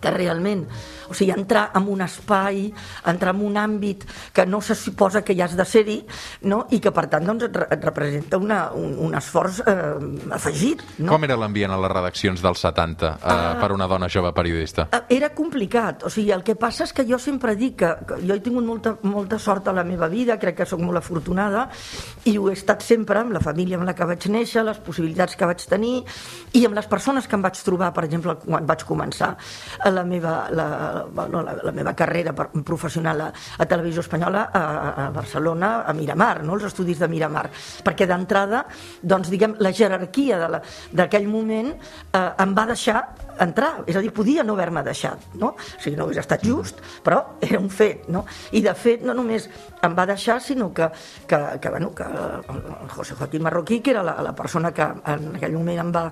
que 0.00 0.10
realment, 0.14 0.64
o 1.08 1.14
sigui, 1.16 1.32
entrar 1.34 1.68
en 1.76 1.88
un 1.88 2.02
espai, 2.04 2.68
entrar 3.08 3.34
en 3.34 3.42
un 3.46 3.56
àmbit 3.60 4.04
que 4.34 4.46
no 4.46 4.60
se 4.60 4.76
suposa 4.78 5.22
que 5.24 5.34
hi 5.36 5.42
has 5.42 5.56
de 5.56 5.64
ser-hi, 5.68 5.98
no? 6.50 6.64
i 6.74 6.80
que 6.82 6.92
per 6.94 7.06
tant 7.12 7.26
doncs, 7.26 7.48
et, 7.48 7.58
et 7.76 7.84
representa 7.84 8.40
una, 8.40 8.60
un, 8.76 8.94
un 9.08 9.16
esforç 9.18 9.62
eh, 9.64 10.34
afegit. 10.36 10.84
No? 10.98 11.12
Com 11.14 11.26
era 11.28 11.38
l'ambient 11.40 11.74
a 11.74 11.80
les 11.80 11.92
redaccions 11.92 12.42
dels 12.44 12.64
70 12.64 13.08
eh, 13.08 13.16
uh, 13.18 13.54
per 13.60 13.70
una 13.74 13.88
dona 13.90 14.10
jove 14.12 14.32
periodista? 14.36 14.88
Uh, 14.92 15.04
era 15.14 15.32
complicat, 15.36 16.04
o 16.08 16.12
sigui, 16.12 16.32
el 16.34 16.44
que 16.46 16.56
passa 16.58 16.86
és 16.86 16.94
que 16.94 17.06
jo 17.08 17.20
sempre 17.22 17.56
dic 17.58 17.78
que, 17.82 17.92
que 18.08 18.20
jo 18.24 18.36
he 18.36 18.42
tingut 18.44 18.66
molta, 18.66 18.96
molta 19.06 19.38
sort 19.42 19.68
a 19.68 19.76
la 19.76 19.84
meva 19.86 20.10
vida, 20.12 20.38
crec 20.40 20.60
que 20.60 20.68
sóc 20.68 20.82
molt 20.84 21.00
afortunada, 21.00 21.68
i 22.28 22.36
ho 22.38 22.48
he 22.50 22.56
estat 22.56 22.84
sempre 22.86 23.22
amb 23.22 23.34
la 23.36 23.42
família 23.44 23.78
amb 23.78 23.88
la 23.88 23.94
que 23.96 24.06
vaig 24.08 24.28
néixer, 24.32 24.64
les 24.66 24.80
possibilitats 24.84 25.36
que 25.38 25.48
vaig 25.48 25.64
tenir, 25.70 26.02
i 26.58 26.64
amb 26.66 26.76
les 26.78 26.88
persones 26.90 27.28
que 27.28 27.36
em 27.38 27.44
vaig 27.44 27.60
trobar, 27.64 27.92
per 27.96 28.04
exemple, 28.08 28.36
quan 28.44 28.66
vaig 28.68 28.84
començar 28.88 29.34
la 29.90 30.04
meva, 30.04 30.48
la, 30.50 30.66
bueno, 31.10 31.42
la, 31.42 31.56
la 31.64 31.72
meva 31.72 31.94
carrera 31.94 32.34
professional 32.34 33.20
a, 33.20 33.28
a 33.32 33.66
Televisió 33.66 34.02
Espanyola 34.04 34.48
a, 34.52 34.64
a 35.06 35.10
Barcelona, 35.14 35.82
a 35.86 35.94
Miramar, 35.94 36.42
no? 36.44 36.56
els 36.58 36.68
estudis 36.70 37.00
de 37.02 37.08
Miramar, 37.08 37.48
perquè 37.84 38.08
d'entrada, 38.08 38.64
doncs, 39.02 39.30
diguem, 39.32 39.56
la 39.62 39.72
jerarquia 39.72 40.40
d'aquell 40.92 41.28
moment 41.30 41.72
eh, 41.74 42.28
em 42.44 42.54
va 42.56 42.68
deixar 42.70 43.02
entrar, 43.40 43.84
és 43.86 43.96
a 43.96 44.02
dir, 44.04 44.12
podia 44.14 44.44
no 44.44 44.56
haver-me 44.56 44.82
deixat, 44.86 45.28
no? 45.40 45.54
O 45.54 45.80
sigui, 45.82 45.96
no 45.98 46.06
hagués 46.06 46.20
estat 46.22 46.44
just, 46.46 46.82
però 47.04 47.20
era 47.44 47.60
un 47.60 47.70
fet, 47.70 48.08
no? 48.12 48.24
I 48.52 48.62
de 48.64 48.74
fet, 48.78 49.04
no 49.06 49.14
només 49.16 49.48
em 49.82 49.94
va 49.96 50.06
deixar, 50.08 50.38
sinó 50.42 50.70
que, 50.74 50.88
que, 51.26 51.38
que, 51.62 51.70
bueno, 51.70 51.92
que 51.94 52.04
el 52.04 52.88
José 52.94 53.14
Joaquín 53.14 53.42
Marroquí, 53.42 53.80
que 53.80 53.92
era 53.94 54.02
la, 54.02 54.18
la 54.22 54.34
persona 54.34 54.72
que 54.74 54.82
en 54.82 55.34
aquell 55.36 55.56
moment 55.56 55.82
em 55.84 55.92
va, 55.94 56.04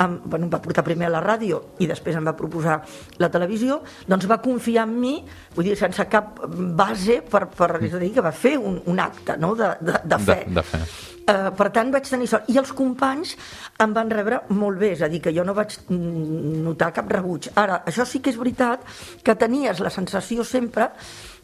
em, 0.00 0.18
bueno, 0.24 0.46
em 0.48 0.52
va 0.52 0.62
portar 0.64 0.84
primer 0.86 1.10
a 1.10 1.14
la 1.16 1.22
ràdio 1.24 1.62
i 1.82 1.88
després 1.90 2.16
em 2.18 2.26
va 2.26 2.36
proposar 2.38 2.80
la 3.22 3.30
televisió, 3.32 3.82
doncs 4.08 4.28
va 4.30 4.40
confiar 4.42 4.86
en 4.88 4.98
mi, 5.00 5.16
vull 5.56 5.70
dir, 5.70 5.78
sense 5.78 6.08
cap 6.12 6.44
base, 6.48 7.20
per, 7.28 7.46
per, 7.52 7.74
és 7.82 7.96
a 7.96 8.02
dir, 8.02 8.12
que 8.16 8.24
va 8.24 8.32
fer 8.32 8.56
un, 8.58 8.80
un 8.86 9.02
acte 9.02 9.36
no? 9.40 9.54
de, 9.58 9.74
de, 9.80 9.98
de 10.04 10.22
fe. 10.22 10.44
De, 10.46 10.60
de 10.60 10.70
fe. 10.74 10.86
Uh, 11.22 11.52
per 11.54 11.68
tant, 11.70 11.92
vaig 11.94 12.08
tenir 12.08 12.26
sort. 12.26 12.48
I 12.50 12.58
els 12.58 12.72
companys 12.74 13.36
em 13.82 13.92
van 13.94 14.10
rebre 14.10 14.40
molt 14.50 14.80
bé, 14.80 14.92
és 14.96 15.04
a 15.06 15.10
dir, 15.10 15.20
que 15.22 15.34
jo 15.34 15.44
no 15.46 15.54
vaig 15.54 15.76
notar 15.88 16.90
cap 16.96 17.10
rebuig. 17.12 17.52
Ara, 17.54 17.82
això 17.86 18.06
sí 18.08 18.18
que 18.18 18.32
és 18.32 18.40
veritat 18.40 18.82
que 19.22 19.36
tenies 19.38 19.78
la 19.84 19.92
sensació 19.94 20.42
sempre 20.42 20.90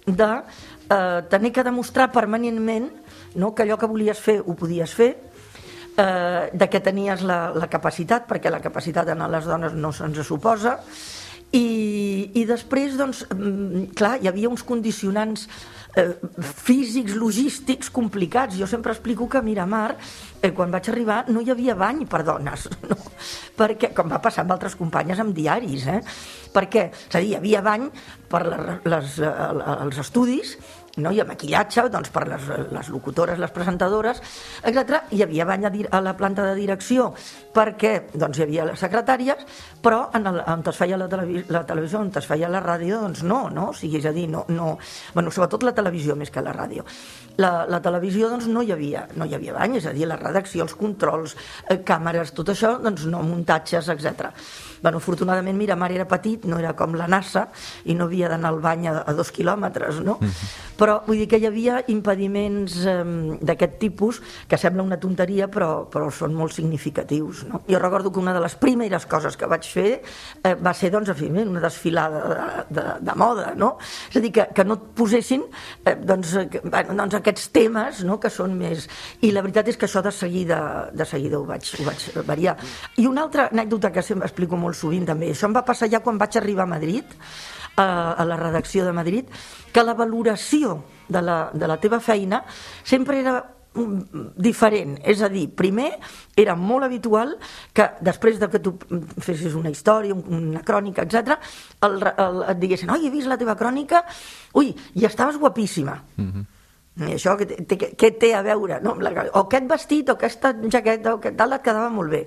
de 0.06 0.30
uh, 0.34 1.20
tenir 1.30 1.52
que 1.54 1.62
demostrar 1.62 2.08
permanentment 2.10 2.90
no, 3.38 3.54
que 3.54 3.62
allò 3.62 3.78
que 3.78 3.86
volies 3.90 4.18
fer 4.18 4.40
ho 4.40 4.54
podies 4.58 4.94
fer, 4.94 5.12
eh, 5.98 6.50
de 6.52 6.68
que 6.70 6.80
tenies 6.80 7.22
la, 7.26 7.38
la 7.54 7.68
capacitat, 7.70 8.26
perquè 8.28 8.50
la 8.50 8.62
capacitat 8.64 9.08
a 9.12 9.28
les 9.28 9.48
dones 9.48 9.74
no 9.74 9.92
se'ns 9.92 10.22
suposa, 10.26 10.78
I, 11.56 12.30
i 12.36 12.44
després, 12.44 12.96
doncs, 12.98 13.22
mm, 13.32 13.90
clar, 13.96 14.18
hi 14.20 14.28
havia 14.28 14.50
uns 14.50 14.64
condicionants 14.68 15.46
eh, 15.96 16.10
físics, 16.44 17.14
logístics 17.16 17.88
complicats. 17.90 18.58
Jo 18.58 18.68
sempre 18.68 18.92
explico 18.92 19.28
que 19.28 19.38
a 19.38 19.42
Miramar, 19.42 19.96
eh, 20.42 20.52
quan 20.52 20.70
vaig 20.70 20.90
arribar, 20.92 21.22
no 21.32 21.40
hi 21.40 21.48
havia 21.54 21.74
bany 21.78 22.04
per 22.10 22.20
dones, 22.26 22.68
no? 22.90 22.98
perquè, 23.56 23.94
com 23.96 24.12
va 24.12 24.20
passar 24.20 24.44
amb 24.44 24.52
altres 24.58 24.76
companyes 24.76 25.20
amb 25.24 25.32
diaris, 25.34 25.86
eh? 25.88 26.02
perquè, 26.52 26.90
és 26.92 27.16
a 27.16 27.22
dir, 27.22 27.32
hi 27.32 27.38
havia 27.40 27.64
bany 27.64 27.88
per 28.28 28.44
les, 28.44 28.84
les, 28.92 29.18
els 29.78 30.02
estudis, 30.04 30.58
no? 31.02 31.12
hi 31.12 31.20
ha 31.22 31.26
maquillatge 31.28 31.88
doncs, 31.92 32.12
per 32.14 32.26
les, 32.30 32.48
les 32.74 32.90
locutores, 32.94 33.38
les 33.38 33.52
presentadores, 33.54 34.22
etc. 34.62 35.02
Hi 35.12 35.24
havia 35.26 35.46
bany 35.48 35.68
a, 35.68 35.72
a 35.98 36.02
la 36.04 36.14
planta 36.18 36.46
de 36.46 36.54
direcció 36.58 37.12
perquè 37.54 37.94
doncs, 38.14 38.38
hi 38.38 38.46
havia 38.46 38.66
les 38.68 38.80
secretàries, 38.80 39.44
però 39.82 40.04
en 40.14 40.26
el, 40.30 40.40
on 40.46 40.64
es 40.68 40.78
feia 40.78 40.98
la, 41.00 41.08
televi 41.10 41.44
la 41.50 41.64
televisió, 41.66 42.02
on 42.04 42.12
es 42.18 42.28
feia 42.28 42.50
la 42.50 42.62
ràdio, 42.64 43.02
doncs 43.02 43.24
no, 43.26 43.46
no? 43.50 43.70
O 43.72 43.76
sigui, 43.76 43.98
és 43.98 44.08
a 44.08 44.14
dir, 44.14 44.28
no, 44.30 44.44
no... 44.54 44.76
Bueno, 45.14 45.32
sobretot 45.34 45.66
la 45.66 45.74
televisió 45.76 46.16
més 46.18 46.30
que 46.34 46.44
la 46.44 46.54
ràdio. 46.54 46.86
La, 47.38 47.66
la 47.70 47.82
televisió 47.82 48.30
doncs, 48.30 48.48
no 48.50 48.62
hi 48.62 48.72
havia 48.74 49.06
no 49.18 49.26
hi 49.26 49.34
havia 49.36 49.54
bany, 49.56 49.78
és 49.78 49.86
a 49.86 49.92
dir, 49.96 50.06
la 50.08 50.18
redacció, 50.20 50.64
els 50.64 50.74
controls, 50.78 51.34
eh, 51.68 51.80
càmeres, 51.86 52.32
tot 52.36 52.52
això, 52.54 52.74
doncs 52.82 53.06
no, 53.10 53.22
muntatges, 53.26 53.90
etc. 53.94 54.30
Bueno, 54.82 54.98
afortunadament 54.98 55.58
Miramar 55.58 55.90
era 55.92 56.06
petit, 56.08 56.44
no 56.44 56.58
era 56.58 56.74
com 56.78 56.94
la 56.98 57.08
NASA, 57.08 57.48
i 57.84 57.94
no 57.94 58.08
havia 58.08 58.28
d'anar 58.28 58.52
al 58.52 58.60
bany 58.64 58.88
a, 58.88 58.94
a 59.06 59.14
dos 59.16 59.32
quilòmetres, 59.34 60.00
no? 60.04 60.18
Mm 60.20 60.26
-hmm. 60.28 60.76
Però 60.78 61.00
vull 61.06 61.18
dir 61.18 61.28
que 61.28 61.38
hi 61.38 61.46
havia 61.46 61.82
impediments 61.88 62.86
eh, 62.86 63.04
d'aquest 63.40 63.78
tipus, 63.78 64.22
que 64.48 64.56
sembla 64.56 64.82
una 64.82 64.98
tonteria, 64.98 65.48
però, 65.48 65.88
però 65.90 66.10
són 66.10 66.34
molt 66.34 66.52
significatius, 66.52 67.44
no? 67.44 67.62
Jo 67.68 67.78
recordo 67.78 68.12
que 68.12 68.20
una 68.20 68.32
de 68.32 68.40
les 68.40 68.54
primeres 68.54 69.06
coses 69.06 69.36
que 69.36 69.46
vaig 69.46 69.64
fer 69.64 70.02
eh, 70.44 70.54
va 70.54 70.74
ser, 70.74 70.90
doncs, 70.90 71.08
evidentment, 71.08 71.48
una 71.48 71.60
desfilada 71.60 72.20
de, 72.28 72.80
de, 72.80 72.84
de 73.00 73.14
moda, 73.14 73.54
no? 73.56 73.78
És 74.10 74.16
a 74.16 74.20
dir, 74.20 74.32
que, 74.32 74.48
que 74.54 74.64
no 74.64 74.74
et 74.74 74.80
posessin 74.94 75.42
eh, 75.84 75.96
doncs, 75.96 76.34
que, 76.50 76.60
bueno, 76.64 76.94
doncs 76.94 77.14
aquests 77.14 77.48
temes 77.54 78.02
no? 78.04 78.18
que 78.20 78.30
són 78.32 78.54
més... 78.58 78.88
I 79.24 79.32
la 79.34 79.42
veritat 79.44 79.68
és 79.72 79.78
que 79.78 79.86
això 79.88 80.02
de 80.04 80.12
seguida, 80.14 80.58
de 80.92 81.06
seguida 81.08 81.38
ho 81.38 81.44
vaig, 81.48 81.68
ho 81.78 81.86
vaig 81.86 82.04
variar. 82.28 82.56
I 82.96 83.06
una 83.06 83.24
altra 83.26 83.48
anècdota 83.52 83.92
que 83.94 84.02
sempre 84.04 84.28
explico 84.28 84.56
molt 84.56 84.67
molt 84.68 84.78
sovint 84.78 85.08
també. 85.08 85.32
Això 85.32 85.48
em 85.48 85.56
va 85.56 85.66
passar 85.66 85.88
ja 85.90 86.02
quan 86.04 86.20
vaig 86.20 86.36
arribar 86.38 86.68
a 86.68 86.72
Madrid, 86.76 87.16
a, 87.78 88.14
a 88.14 88.24
la 88.28 88.36
redacció 88.36 88.84
de 88.84 88.92
Madrid, 88.92 89.28
que 89.72 89.84
la 89.84 89.94
valoració 89.94 90.82
de 91.08 91.22
la, 91.22 91.38
de 91.54 91.68
la 91.70 91.78
teva 91.80 92.00
feina 92.04 92.42
sempre 92.84 93.20
era 93.20 93.36
mm, 93.40 94.34
diferent, 94.36 94.98
és 95.06 95.22
a 95.22 95.30
dir, 95.32 95.46
primer 95.56 95.92
era 96.36 96.56
molt 96.58 96.88
habitual 96.88 97.36
que 97.72 97.86
després 98.04 98.40
de 98.42 98.50
que 98.50 98.60
tu 98.64 98.74
fessis 99.22 99.56
una 99.58 99.72
història, 99.72 100.14
una 100.18 100.64
crònica, 100.66 101.06
etc, 101.06 101.38
el, 101.86 101.98
el, 102.10 102.44
et 102.52 102.62
diguessin, 102.66 102.92
oi, 102.94 103.06
he 103.06 103.14
vist 103.14 103.30
la 103.30 103.40
teva 103.40 103.56
crònica, 103.58 104.04
ui, 104.58 104.74
i 104.98 105.08
estaves 105.08 105.40
guapíssima. 105.40 106.00
Mm 106.18 106.30
-hmm. 106.30 106.54
I 106.98 107.14
això 107.14 107.36
què 107.38 107.46
té, 107.46 107.76
què 107.94 108.10
té 108.18 108.32
a 108.34 108.42
veure? 108.42 108.80
No? 108.82 108.96
O 108.98 109.42
aquest 109.44 109.68
vestit, 109.70 110.08
o 110.10 110.16
aquesta 110.16 110.50
jaqueta, 110.66 111.14
o 111.14 111.20
aquest 111.20 111.36
tal, 111.38 111.54
et 111.54 111.62
quedava 111.62 111.90
molt 111.94 112.10
bé. 112.10 112.24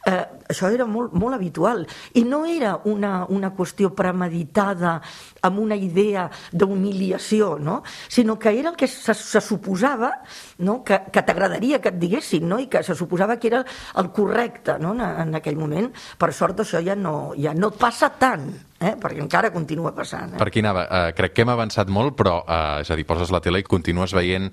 Eh, 0.00 0.24
això 0.48 0.70
era 0.72 0.86
molt, 0.88 1.12
molt 1.12 1.36
habitual 1.36 1.82
i 2.16 2.22
no 2.24 2.38
era 2.48 2.72
una, 2.88 3.26
una 3.28 3.50
qüestió 3.52 3.90
premeditada 3.92 4.94
amb 5.44 5.60
una 5.60 5.76
idea 5.76 6.24
d'humiliació, 6.52 7.58
no? 7.60 7.82
sinó 8.08 8.38
que 8.38 8.54
era 8.58 8.70
el 8.70 8.78
que 8.80 8.88
se, 8.88 9.12
se 9.14 9.42
suposava 9.44 10.10
no? 10.64 10.80
que, 10.82 11.02
que 11.12 11.22
t'agradaria 11.22 11.82
que 11.84 11.92
et 11.92 12.00
diguessin 12.00 12.48
no? 12.48 12.58
i 12.58 12.70
que 12.72 12.82
se 12.82 12.96
suposava 12.96 13.36
que 13.36 13.52
era 13.52 13.62
el 14.00 14.10
correcte 14.16 14.78
no? 14.80 14.94
en, 14.96 15.04
en 15.26 15.36
aquell 15.36 15.60
moment. 15.60 15.92
Per 16.18 16.32
sort 16.32 16.64
això 16.64 16.80
ja 16.84 16.96
no, 16.96 17.34
ja 17.36 17.52
no 17.52 17.70
passa 17.76 18.08
tant, 18.16 18.48
eh? 18.80 18.96
perquè 19.00 19.20
encara 19.20 19.52
continua 19.52 19.92
passant. 19.96 20.32
Eh? 20.34 20.40
Per 20.40 20.48
aquí 20.48 20.64
anava. 20.64 20.86
Uh, 20.88 21.08
crec 21.16 21.36
que 21.36 21.44
hem 21.44 21.52
avançat 21.52 21.92
molt, 21.92 22.16
però, 22.16 22.40
uh, 22.46 22.80
és 22.80 22.90
a 22.90 22.96
dir, 22.96 23.04
poses 23.08 23.32
la 23.32 23.44
tele 23.44 23.60
i 23.60 23.68
continues 23.68 24.16
veient 24.16 24.48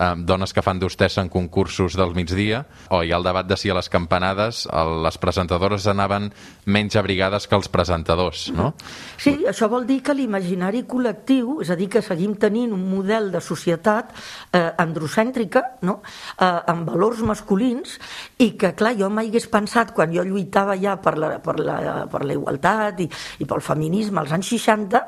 uh, 0.00 0.16
dones 0.16 0.54
que 0.56 0.64
fan 0.64 0.80
d'hostessa 0.80 1.22
en 1.22 1.30
concursos 1.30 1.96
del 1.98 2.14
migdia, 2.16 2.64
o 2.90 3.02
hi 3.04 3.12
ha 3.12 3.18
el 3.20 3.26
debat 3.26 3.46
de 3.46 3.58
si 3.60 3.70
a 3.70 3.76
les 3.76 3.90
campanades 3.92 4.64
el, 4.72 5.00
les 5.04 5.18
presentadores 5.20 5.86
anaven 5.90 6.30
menys 6.66 6.96
abrigades 6.96 7.46
que 7.46 7.58
els 7.58 7.68
presentadors, 7.68 8.48
no? 8.56 8.72
Sí, 9.20 9.36
això 9.48 9.68
vol 9.70 9.86
dir 9.88 10.00
que 10.04 10.14
l'imaginari 10.16 10.84
col·lectiu, 10.88 11.60
és 11.64 11.70
a 11.70 11.76
dir, 11.78 11.90
que 11.92 12.02
seguim 12.04 12.34
tenint 12.40 12.72
un 12.74 12.86
model 12.90 13.30
de 13.32 13.40
societat 13.44 14.12
eh, 14.52 14.70
androcèntrica, 14.80 15.62
no? 15.86 16.00
eh, 16.38 16.72
amb 16.72 16.88
valors 16.88 17.22
masculins, 17.26 17.98
i 18.40 18.52
que, 18.58 18.72
clar, 18.78 18.94
jo 18.98 19.10
mai 19.12 19.30
hagués 19.30 19.48
pensat, 19.52 19.92
quan 19.96 20.12
jo 20.14 20.24
lluitava 20.26 20.76
ja 20.80 20.96
per 21.02 21.16
la, 21.20 21.32
per 21.42 21.58
la, 21.60 21.78
per 22.10 22.24
la 22.24 22.36
igualtat 22.36 23.04
i, 23.04 23.08
i 23.40 23.48
pel 23.48 23.62
feminisme 23.64 24.22
als 24.22 24.34
anys 24.36 24.52
60, 24.56 25.02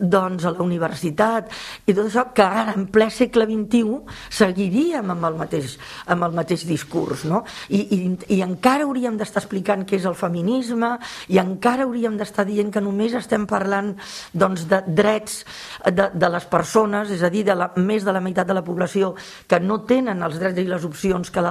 doncs 0.00 0.46
a 0.48 0.54
la 0.54 0.64
universitat 0.64 1.52
i 1.86 1.94
tot 1.94 2.06
això, 2.06 2.28
que 2.34 2.44
ara 2.44 2.74
en 2.76 2.88
ple 2.92 3.08
segle 3.14 3.46
XXI 3.48 4.37
seguiríem 4.38 5.12
amb 5.14 5.28
el 5.28 5.38
mateix, 5.38 5.76
amb 6.06 6.28
el 6.28 6.36
mateix 6.36 6.64
discurs, 6.68 7.24
no? 7.28 7.42
I, 7.68 7.80
i, 7.96 8.00
i 8.38 8.40
encara 8.44 8.86
hauríem 8.86 9.18
d'estar 9.18 9.42
explicant 9.42 9.84
què 9.88 9.98
és 9.98 10.06
el 10.08 10.16
feminisme 10.18 10.94
i 11.32 11.40
encara 11.42 11.86
hauríem 11.86 12.18
d'estar 12.18 12.46
dient 12.48 12.72
que 12.74 12.82
només 12.84 13.16
estem 13.18 13.46
parlant 13.50 13.94
doncs, 14.32 14.66
de 14.70 14.82
drets 14.86 15.42
de, 15.84 16.08
de 16.14 16.30
les 16.32 16.46
persones, 16.50 17.10
és 17.14 17.22
a 17.24 17.30
dir, 17.32 17.44
de 17.48 17.56
la, 17.58 17.70
més 17.76 18.06
de 18.06 18.14
la 18.14 18.22
meitat 18.24 18.48
de 18.48 18.56
la 18.56 18.64
població 18.64 19.14
que 19.48 19.60
no 19.60 19.80
tenen 19.88 20.22
els 20.24 20.38
drets 20.40 20.62
i 20.62 20.66
les 20.68 20.84
opcions 20.86 21.30
que 21.32 21.42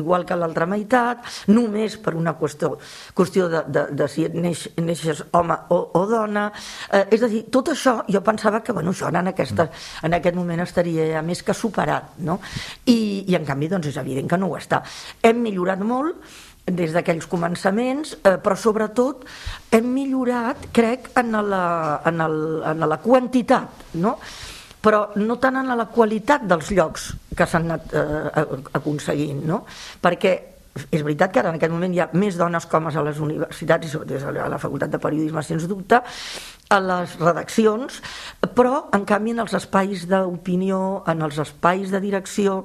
igual 0.00 0.24
que 0.26 0.36
l'altra 0.38 0.66
meitat, 0.68 1.24
només 1.48 1.96
per 2.02 2.14
una 2.18 2.34
qüestió, 2.38 2.74
qüestió 3.16 3.48
de, 3.52 3.62
de, 3.68 3.86
de 3.96 4.08
si 4.10 4.26
neix, 4.32 4.66
neixes 4.80 5.22
home 5.32 5.56
o, 5.74 5.80
o 6.00 6.04
dona. 6.10 6.48
Eh, 6.90 7.04
és 7.16 7.22
a 7.22 7.30
dir, 7.30 7.44
tot 7.52 7.70
això 7.72 7.96
jo 8.10 8.22
pensava 8.24 8.62
que 8.64 8.74
bueno, 8.74 8.92
això 8.94 9.10
en, 9.12 9.30
aquesta, 9.30 9.68
en 10.02 10.18
aquest 10.18 10.36
moment 10.36 10.64
estaria 10.64 11.22
més 11.22 11.42
que 11.42 11.54
superat, 11.54 11.93
no? 12.24 12.40
I, 12.86 13.24
i 13.28 13.36
en 13.38 13.46
canvi 13.46 13.68
doncs, 13.72 13.92
és 13.92 14.00
evident 14.00 14.30
que 14.30 14.40
no 14.40 14.50
ho 14.50 14.58
està. 14.58 14.82
Hem 15.22 15.42
millorat 15.44 15.84
molt, 15.84 16.22
des 16.64 16.94
d'aquells 16.96 17.26
començaments, 17.28 18.14
eh, 18.24 18.38
però 18.40 18.56
sobretot 18.56 19.26
hem 19.74 19.90
millorat, 19.92 20.70
crec, 20.72 21.10
en 21.20 21.36
la, 21.50 22.00
en 22.08 22.24
el, 22.24 22.38
en 22.64 22.88
la 22.88 22.98
quantitat, 23.04 23.90
no? 24.00 24.16
però 24.84 25.06
no 25.16 25.36
tant 25.40 25.56
en 25.56 25.70
la 25.76 25.86
qualitat 25.88 26.44
dels 26.48 26.70
llocs 26.76 27.12
que 27.36 27.46
s'han 27.48 27.70
anat 27.70 27.94
eh, 27.96 28.58
aconseguint, 28.80 29.44
no? 29.48 29.62
perquè 30.00 30.34
és 30.90 31.02
veritat 31.02 31.30
que 31.32 31.40
ara 31.40 31.52
en 31.52 31.58
aquest 31.58 31.72
moment 31.72 31.92
hi 31.94 32.00
ha 32.02 32.08
més 32.18 32.36
dones 32.38 32.66
homes 32.72 32.96
a 32.96 33.04
les 33.06 33.20
universitats 33.22 33.86
i 33.86 33.90
sobretot 33.92 34.26
a 34.42 34.48
la 34.50 34.58
Facultat 34.58 34.90
de 34.90 34.98
Periodisme, 34.98 35.42
sens 35.46 35.68
dubte, 35.70 36.00
a 36.74 36.80
les 36.82 37.14
redaccions, 37.20 38.00
però 38.56 38.88
en 38.96 39.04
canvi 39.06 39.34
en 39.36 39.44
els 39.44 39.54
espais 39.54 40.08
d'opinió, 40.10 41.04
en 41.10 41.22
els 41.22 41.38
espais 41.38 41.94
de 41.94 42.02
direcció, 42.02 42.64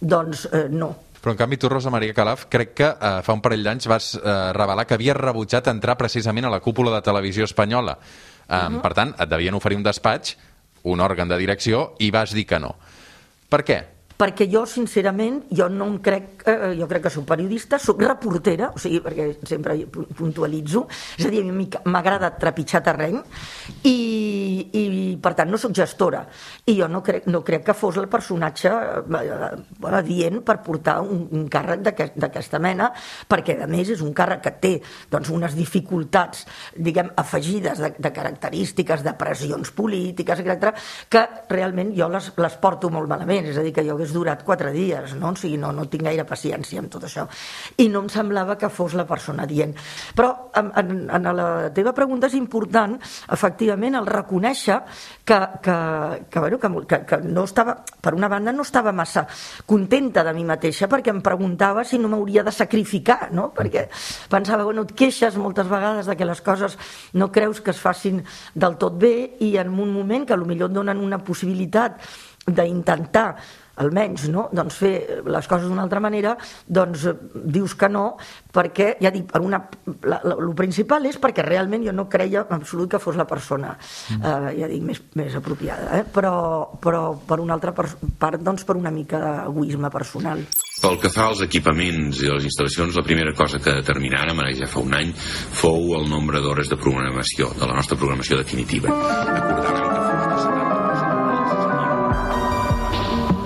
doncs 0.00 0.46
eh, 0.52 0.68
no. 0.72 0.94
Però 1.20 1.34
en 1.34 1.40
canvi 1.42 1.58
tu, 1.60 1.68
Rosa 1.68 1.92
Maria 1.92 2.16
Calaf, 2.16 2.46
crec 2.48 2.72
que 2.78 2.88
eh, 2.88 3.14
fa 3.26 3.36
un 3.36 3.44
parell 3.44 3.66
d'anys 3.66 3.90
vas 3.92 4.14
eh, 4.16 4.36
revelar 4.56 4.86
que 4.88 4.96
havies 4.96 5.18
rebutjat 5.18 5.68
entrar 5.68 5.98
precisament 6.00 6.48
a 6.48 6.54
la 6.54 6.62
cúpula 6.64 6.94
de 6.96 7.04
televisió 7.04 7.44
espanyola. 7.44 7.98
Eh, 8.00 8.54
uh 8.54 8.56
-huh. 8.56 8.80
Per 8.80 8.94
tant, 8.94 9.14
et 9.18 9.28
devien 9.28 9.54
oferir 9.54 9.76
un 9.76 9.84
despatx, 9.84 10.36
un 10.84 11.00
òrgan 11.00 11.28
de 11.28 11.36
direcció, 11.36 11.94
i 11.98 12.10
vas 12.10 12.32
dir 12.32 12.46
que 12.46 12.58
no. 12.58 12.76
Per 13.50 13.64
què? 13.64 13.99
Perquè 14.20 14.44
jo, 14.52 14.66
sincerament, 14.68 15.46
jo 15.56 15.66
no 15.72 15.86
em 15.88 15.96
crec, 16.04 16.42
eh, 16.44 16.74
jo 16.76 16.86
crec 16.90 17.06
que 17.06 17.12
soc 17.12 17.24
periodista, 17.28 17.78
soc 17.80 18.02
reportera, 18.04 18.68
o 18.74 18.80
sigui, 18.80 19.00
perquè 19.04 19.30
sempre 19.48 19.78
puntualitzo, 20.16 20.84
és 21.16 21.24
a 21.24 21.30
dir, 21.32 21.40
a 21.46 21.54
mi 21.56 21.66
m'agrada 21.88 22.28
trepitjar 22.36 22.82
terreny 22.84 23.16
i, 23.88 23.96
i, 24.76 24.82
per 25.22 25.32
tant, 25.38 25.48
no 25.50 25.60
sóc 25.60 25.72
gestora. 25.76 26.26
I 26.68 26.76
jo 26.76 26.88
no 26.90 27.00
crec, 27.06 27.28
no 27.32 27.40
crec 27.46 27.64
que 27.70 27.76
fos 27.76 27.96
el 28.00 28.10
personatge 28.12 28.70
eh, 28.70 29.94
adient 30.00 30.42
per 30.44 30.58
portar 30.66 30.98
un, 31.00 31.24
un 31.36 31.48
càrrec 31.48 31.86
d'aquesta 32.20 32.60
mena, 32.60 32.90
perquè, 33.28 33.56
a 33.64 33.70
més, 33.70 33.94
és 33.96 34.04
un 34.04 34.12
càrrec 34.16 34.44
que 34.44 34.54
té 34.60 34.74
doncs, 35.10 35.32
unes 35.32 35.56
dificultats, 35.56 36.44
diguem, 36.76 37.14
afegides 37.20 37.80
de, 37.80 37.92
de 37.96 38.12
característiques, 38.12 39.04
de 39.06 39.16
pressions 39.16 39.72
polítiques, 39.72 40.44
etc., 40.44 40.76
que 41.08 41.24
realment 41.48 41.94
jo 41.96 42.10
les, 42.12 42.30
les 42.36 42.60
porto 42.60 42.92
molt 42.92 43.08
malament, 43.08 43.48
és 43.48 43.56
a 43.56 43.64
dir, 43.64 43.72
que 43.72 43.86
jo 43.86 43.96
hagués 43.96 44.09
hagués 44.10 44.12
durat 44.12 44.42
quatre 44.44 44.72
dies, 44.72 45.14
no? 45.14 45.30
O 45.30 45.36
sigui, 45.36 45.56
no, 45.58 45.72
no 45.72 45.86
tinc 45.88 46.04
gaire 46.04 46.24
paciència 46.26 46.80
amb 46.80 46.90
tot 46.90 47.04
això. 47.04 47.26
I 47.78 47.88
no 47.88 48.02
em 48.02 48.08
semblava 48.10 48.56
que 48.58 48.68
fos 48.68 48.94
la 48.94 49.06
persona 49.06 49.46
dient. 49.46 49.74
Però 50.16 50.50
en, 50.56 50.70
en, 50.76 50.90
en 51.10 51.30
la 51.36 51.70
teva 51.74 51.92
pregunta 51.94 52.26
és 52.26 52.34
important, 52.34 52.98
efectivament, 53.30 53.96
el 53.96 54.06
reconèixer 54.06 54.80
que, 55.24 55.38
que, 55.62 55.76
que, 56.30 56.40
bueno, 56.40 56.58
que, 56.58 56.70
que, 56.86 57.00
que 57.06 57.20
no 57.22 57.44
estava, 57.44 57.76
per 58.00 58.14
una 58.14 58.28
banda, 58.28 58.52
no 58.52 58.62
estava 58.62 58.92
massa 58.92 59.26
contenta 59.66 60.24
de 60.24 60.34
mi 60.34 60.44
mateixa 60.44 60.88
perquè 60.90 61.12
em 61.12 61.22
preguntava 61.22 61.84
si 61.84 61.98
no 61.98 62.10
m'hauria 62.10 62.44
de 62.46 62.52
sacrificar, 62.54 63.30
no? 63.32 63.50
Perquè 63.54 63.86
pensava, 64.30 64.64
bueno, 64.66 64.84
et 64.88 64.94
queixes 64.96 65.38
moltes 65.40 65.68
vegades 65.70 66.10
de 66.10 66.16
que 66.16 66.28
les 66.28 66.42
coses 66.42 66.76
no 67.14 67.30
creus 67.30 67.60
que 67.60 67.72
es 67.74 67.80
facin 67.80 68.22
del 68.54 68.76
tot 68.80 68.98
bé 69.00 69.14
i 69.46 69.54
en 69.60 69.70
un 69.70 69.92
moment 69.94 70.26
que 70.26 70.36
potser 70.36 70.66
et 70.66 70.74
donen 70.74 71.00
una 71.00 71.18
possibilitat 71.22 72.00
d'intentar 72.46 73.36
almenys, 73.80 74.28
no? 74.32 74.48
doncs 74.54 74.78
fer 74.82 74.94
les 75.24 75.48
coses 75.50 75.68
d'una 75.68 75.84
altra 75.86 76.02
manera, 76.02 76.36
doncs 76.66 77.06
eh, 77.10 77.14
dius 77.34 77.74
que 77.78 77.88
no, 77.90 78.04
perquè, 78.52 78.94
ja 79.02 79.12
dic, 79.14 79.28
per 79.30 79.42
una, 79.44 79.62
la, 80.04 80.20
la, 80.24 80.36
el 80.36 80.54
principal 80.58 81.06
és 81.10 81.18
perquè 81.20 81.44
realment 81.46 81.84
jo 81.86 81.94
no 81.96 82.08
creia 82.10 82.44
en 82.46 82.58
absolut 82.60 82.90
que 82.92 83.02
fos 83.02 83.18
la 83.18 83.28
persona, 83.30 83.74
mm. 83.76 84.20
eh, 84.20 84.54
ja 84.60 84.70
dic, 84.70 84.84
més, 84.86 85.02
més 85.18 85.36
apropiada, 85.38 85.92
eh? 86.00 86.04
però, 86.04 86.34
però 86.82 87.04
per 87.26 87.40
una 87.42 87.56
altra 87.56 87.74
part, 87.74 88.40
doncs 88.40 88.66
per 88.68 88.76
una 88.78 88.92
mica 88.94 89.20
d'egoisme 89.20 89.90
personal. 89.92 90.44
Pel 90.80 90.96
que 91.00 91.10
fa 91.12 91.26
als 91.28 91.42
equipaments 91.44 92.22
i 92.24 92.30
les 92.30 92.46
instal·lacions, 92.48 92.96
la 92.96 93.04
primera 93.04 93.34
cosa 93.36 93.60
que 93.60 93.74
determinàrem, 93.82 94.40
ara 94.40 94.54
ja 94.56 94.70
fa 94.70 94.80
un 94.80 94.96
any, 94.96 95.12
fou 95.12 95.92
el 95.98 96.08
nombre 96.08 96.40
d'hores 96.40 96.72
de 96.72 96.80
programació, 96.80 97.52
de 97.58 97.68
la 97.68 97.76
nostra 97.76 98.00
programació 98.00 98.40
definitiva. 98.40 98.88
Acordàvem 98.88 100.69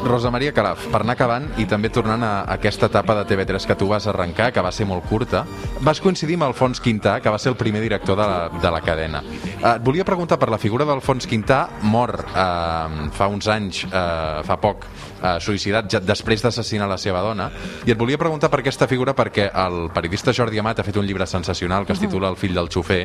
Rosa 0.05 0.31
Maria 0.31 0.53
Calaf, 0.53 0.85
per 0.93 1.01
anar 1.01 1.15
acabant 1.17 1.47
i 1.61 1.65
també 1.69 1.89
tornant 1.89 2.23
a 2.23 2.33
aquesta 2.53 2.91
etapa 2.91 3.15
de 3.17 3.25
TV3 3.31 3.65
que 3.67 3.77
tu 3.81 3.89
vas 3.89 4.05
arrencar, 4.11 4.51
que 4.53 4.63
va 4.63 4.73
ser 4.73 4.85
molt 4.87 5.07
curta, 5.09 5.45
vas 5.81 6.01
coincidir 6.05 6.37
amb 6.37 6.47
Alfons 6.51 6.81
Quintà, 6.85 7.17
que 7.25 7.33
va 7.33 7.39
ser 7.41 7.55
el 7.55 7.57
primer 7.57 7.81
director 7.81 8.19
de 8.19 8.27
la, 8.29 8.51
de 8.61 8.73
la 8.75 8.83
cadena. 8.85 9.23
Eh, 9.25 9.73
et 9.73 9.85
volia 9.85 10.05
preguntar 10.05 10.39
per 10.39 10.51
la 10.53 10.61
figura 10.61 10.85
d'Alfons 10.85 11.27
Quintà, 11.31 11.63
mort 11.89 12.21
eh, 12.21 13.09
fa 13.17 13.31
uns 13.33 13.49
anys, 13.49 13.85
eh, 13.89 14.43
fa 14.45 14.59
poc, 14.61 14.85
eh, 15.23 15.39
suïcidat 15.41 15.89
ja 15.97 16.03
després 16.05 16.45
d'assassinar 16.45 16.91
la 16.91 17.01
seva 17.01 17.25
dona, 17.25 17.49
i 17.89 17.97
et 17.97 17.99
volia 17.99 18.21
preguntar 18.21 18.53
per 18.53 18.61
aquesta 18.61 18.89
figura 18.91 19.17
perquè 19.17 19.49
el 19.65 19.89
periodista 19.95 20.37
Jordi 20.37 20.61
Amat 20.61 20.81
ha 20.83 20.87
fet 20.87 21.01
un 21.01 21.09
llibre 21.09 21.27
sensacional 21.27 21.89
que 21.89 21.97
es 21.97 22.05
titula 22.05 22.29
El 22.29 22.37
fill 22.37 22.55
del 22.55 22.69
xofer, 22.69 23.03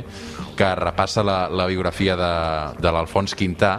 que 0.60 0.75
repassa 0.75 1.24
la, 1.24 1.41
la 1.48 1.68
biografia 1.72 2.20
de, 2.20 2.34
de 2.79 2.91
l'Alfons 2.91 3.36
Quintà, 3.39 3.77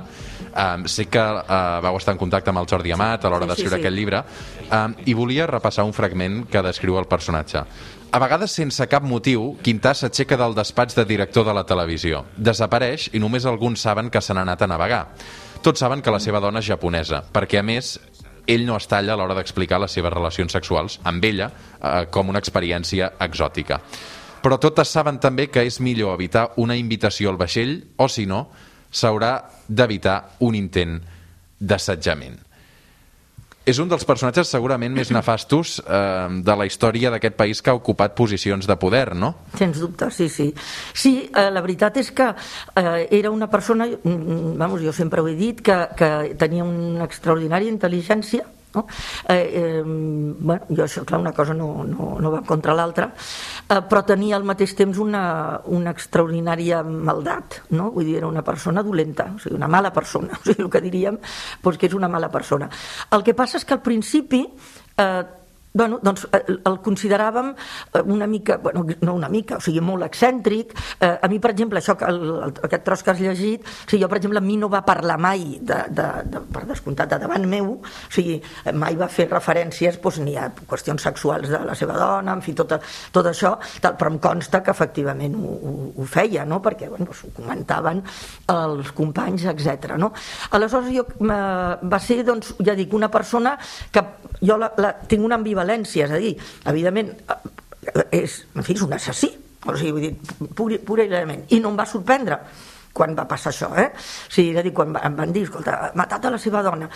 Um, 0.50 0.82
sé 0.90 1.06
que 1.06 1.22
uh, 1.22 1.78
vau 1.84 1.94
estar 1.94 2.16
en 2.16 2.18
contacte 2.18 2.50
amb 2.50 2.58
el 2.58 2.66
Jordi 2.66 2.90
Amat 2.90 3.24
a 3.24 3.30
l'hora 3.30 3.46
sí, 3.46 3.52
d'escriure 3.52 3.76
sí, 3.76 3.78
sí. 3.78 3.86
aquest 3.86 3.96
llibre 3.96 4.22
um, 4.66 4.96
i 5.06 5.14
volia 5.14 5.46
repassar 5.46 5.84
un 5.86 5.94
fragment 5.94 6.42
que 6.50 6.62
descriu 6.66 6.98
el 6.98 7.06
personatge. 7.06 7.62
A 8.10 8.18
vegades, 8.18 8.50
sense 8.50 8.82
cap 8.90 9.04
motiu, 9.06 9.52
Quintà 9.62 9.92
s'aixeca 9.94 10.34
del 10.40 10.56
despatx 10.58 10.96
de 10.98 11.04
director 11.06 11.46
de 11.46 11.54
la 11.54 11.62
televisió. 11.62 12.24
Desapareix 12.34 13.12
i 13.14 13.20
només 13.22 13.46
alguns 13.46 13.84
saben 13.86 14.10
que 14.10 14.18
se 14.18 14.34
n'ha 14.34 14.42
anat 14.42 14.64
a 14.66 14.70
navegar. 14.72 15.04
Tots 15.62 15.78
saben 15.78 16.02
que 16.02 16.10
la 16.10 16.18
seva 16.18 16.40
dona 16.42 16.58
és 16.58 16.66
japonesa, 16.66 17.20
perquè, 17.30 17.60
a 17.60 17.62
més, 17.62 18.00
ell 18.50 18.66
no 18.66 18.74
es 18.80 18.88
talla 18.90 19.14
a 19.14 19.18
l'hora 19.20 19.36
d'explicar 19.38 19.78
les 19.78 19.94
seves 19.94 20.12
relacions 20.12 20.56
sexuals 20.56 20.98
amb 21.06 21.24
ella 21.24 21.50
eh, 21.52 22.08
com 22.10 22.32
una 22.32 22.42
experiència 22.42 23.12
exòtica. 23.20 23.78
Però 24.40 24.58
totes 24.58 24.90
saben 24.90 25.20
també 25.20 25.46
que 25.52 25.62
és 25.68 25.78
millor 25.84 26.16
evitar 26.16 26.48
una 26.58 26.74
invitació 26.74 27.30
al 27.30 27.38
vaixell 27.38 27.76
o, 27.96 28.08
si 28.08 28.26
no, 28.26 28.48
s'haurà 28.90 29.34
d'evitar 29.70 30.20
un 30.46 30.58
intent 30.58 30.98
d'assetjament. 31.60 32.38
És 33.70 33.78
un 33.78 33.90
dels 33.90 34.06
personatges 34.08 34.48
segurament 34.50 34.94
més 34.96 35.10
nefastos 35.12 35.76
eh, 35.84 36.28
de 36.42 36.54
la 36.56 36.66
història 36.66 37.10
d'aquest 37.12 37.36
país 37.38 37.60
que 37.60 37.70
ha 37.70 37.76
ocupat 37.76 38.16
posicions 38.18 38.66
de 38.66 38.76
poder, 38.80 39.12
no? 39.14 39.34
Sens 39.60 39.82
dubte, 39.82 40.08
sí, 40.16 40.30
sí. 40.32 40.48
Sí, 40.96 41.12
eh, 41.28 41.50
la 41.52 41.62
veritat 41.62 42.00
és 42.00 42.10
que 42.10 42.30
eh, 42.32 43.06
era 43.20 43.30
una 43.30 43.50
persona, 43.52 43.86
mm, 43.86 44.56
vamos, 44.58 44.80
jo 44.82 44.94
sempre 44.96 45.20
ho 45.20 45.28
he 45.28 45.36
dit, 45.38 45.60
que, 45.60 45.76
que 45.96 46.10
tenia 46.40 46.64
una 46.64 47.04
extraordinària 47.04 47.70
intel·ligència, 47.70 48.48
no? 48.74 48.86
Eh, 49.28 49.50
eh, 49.60 49.82
bueno, 49.84 50.66
jo 50.68 50.84
això, 50.84 51.04
clar, 51.06 51.20
una 51.20 51.32
cosa 51.32 51.54
no, 51.54 51.84
no, 51.84 52.12
no 52.20 52.32
va 52.32 52.42
contra 52.46 52.74
l'altra, 52.76 53.10
eh, 53.10 53.80
però 53.88 54.04
tenia 54.06 54.36
al 54.38 54.46
mateix 54.48 54.74
temps 54.78 55.00
una, 55.02 55.24
una 55.72 55.94
extraordinària 55.96 56.82
maldat, 56.86 57.62
no? 57.76 57.90
vull 57.94 58.06
dir, 58.08 58.18
era 58.20 58.30
una 58.30 58.44
persona 58.46 58.84
dolenta, 58.86 59.30
o 59.34 59.42
sigui, 59.42 59.56
una 59.58 59.70
mala 59.70 59.92
persona, 59.92 60.36
o 60.40 60.44
sigui, 60.44 60.64
el 60.66 60.72
que 60.72 60.84
diríem 60.84 61.20
doncs 61.62 61.80
que 61.80 61.90
és 61.90 61.96
una 61.96 62.08
mala 62.08 62.30
persona. 62.30 62.70
El 63.14 63.26
que 63.26 63.34
passa 63.36 63.58
és 63.58 63.66
que 63.66 63.76
al 63.76 63.84
principi 63.84 64.44
eh, 64.46 65.22
Bueno, 65.72 66.00
doncs 66.02 66.24
eh, 66.34 66.42
el 66.50 66.78
consideràvem 66.82 67.52
eh, 67.54 68.02
una 68.02 68.26
mica, 68.26 68.56
bueno, 68.58 68.82
no 69.06 69.14
una 69.14 69.28
mica, 69.30 69.60
o 69.60 69.62
sigui, 69.62 69.78
molt 69.84 70.02
excèntric. 70.02 70.72
Eh, 70.98 71.12
a 71.22 71.28
mi, 71.30 71.38
per 71.38 71.52
exemple, 71.52 71.78
això 71.78 71.94
que 71.98 72.08
el, 72.10 72.18
el, 72.48 72.54
aquest 72.66 72.84
tros 72.86 73.04
que 73.06 73.12
has 73.12 73.20
llegit, 73.22 73.62
o 73.62 73.90
sigui, 73.92 74.02
jo, 74.02 74.08
per 74.10 74.18
exemple, 74.18 74.40
a 74.42 74.44
mi 74.44 74.56
no 74.58 74.70
va 74.72 74.82
parlar 74.86 75.18
mai, 75.22 75.60
de, 75.62 75.78
de, 75.94 76.08
de, 76.26 76.42
per 76.50 76.64
descomptat, 76.66 77.12
de 77.12 77.20
davant 77.22 77.46
meu, 77.46 77.76
o 77.78 78.10
sigui, 78.10 78.40
mai 78.74 78.98
va 78.98 79.06
fer 79.10 79.28
referències 79.30 80.00
doncs, 80.02 80.18
ni 80.26 80.34
a 80.34 80.48
qüestions 80.50 81.06
sexuals 81.06 81.52
de 81.52 81.62
la 81.66 81.76
seva 81.78 81.94
dona, 82.00 82.34
en 82.34 82.42
fi, 82.42 82.56
tot, 82.58 82.74
tot 83.14 83.30
això, 83.30 83.54
tal, 83.80 83.94
però 84.00 84.10
em 84.10 84.18
consta 84.22 84.64
que 84.66 84.74
efectivament 84.74 85.38
ho, 85.38 85.54
ho, 85.54 85.76
ho 86.02 86.08
feia, 86.10 86.44
no?, 86.48 86.58
perquè 86.64 86.90
bueno, 86.90 87.06
doncs, 87.06 87.22
ho 87.28 87.32
comentaven 87.36 88.02
els 88.50 88.90
companys, 88.96 89.46
etc. 89.54 89.94
no? 90.02 90.10
Aleshores, 90.56 90.90
jo, 90.96 91.06
va 91.22 92.02
ser, 92.02 92.24
doncs, 92.26 92.56
ja 92.66 92.74
dic, 92.74 92.90
una 92.96 93.10
persona 93.12 93.54
que 93.94 94.02
jo 94.40 94.56
la, 94.58 94.72
la, 94.80 94.94
tinc 95.06 95.24
una 95.24 95.38
ambivalència, 95.38 95.59
és 95.64 96.10
a 96.10 96.20
dir, 96.22 96.34
evidentment, 96.70 97.12
eh, 97.28 98.04
és, 98.22 98.42
en 98.54 98.66
fi, 98.66 98.76
és 98.78 98.84
un 98.86 98.92
assassí, 98.96 99.30
o 99.66 99.76
sigui, 99.76 99.92
vull 99.92 100.06
dir, 100.06 100.48
pur, 100.56 100.70
pur 100.86 101.00
i 101.52 101.60
no 101.60 101.72
em 101.72 101.80
va 101.80 101.88
sorprendre 101.88 102.40
quan 102.92 103.14
va 103.16 103.26
passar 103.28 103.52
això, 103.52 103.70
eh? 103.78 103.88
O 103.94 104.32
sigui, 104.32 104.50
és 104.52 104.58
a 104.60 104.64
dir, 104.66 104.72
quan 104.74 104.94
em 104.98 105.16
van 105.16 105.32
dir, 105.32 105.44
escolta, 105.46 105.76
ha 105.76 105.90
matat 105.98 106.26
a 106.26 106.32
la 106.34 106.40
seva 106.42 106.62
dona. 106.66 106.88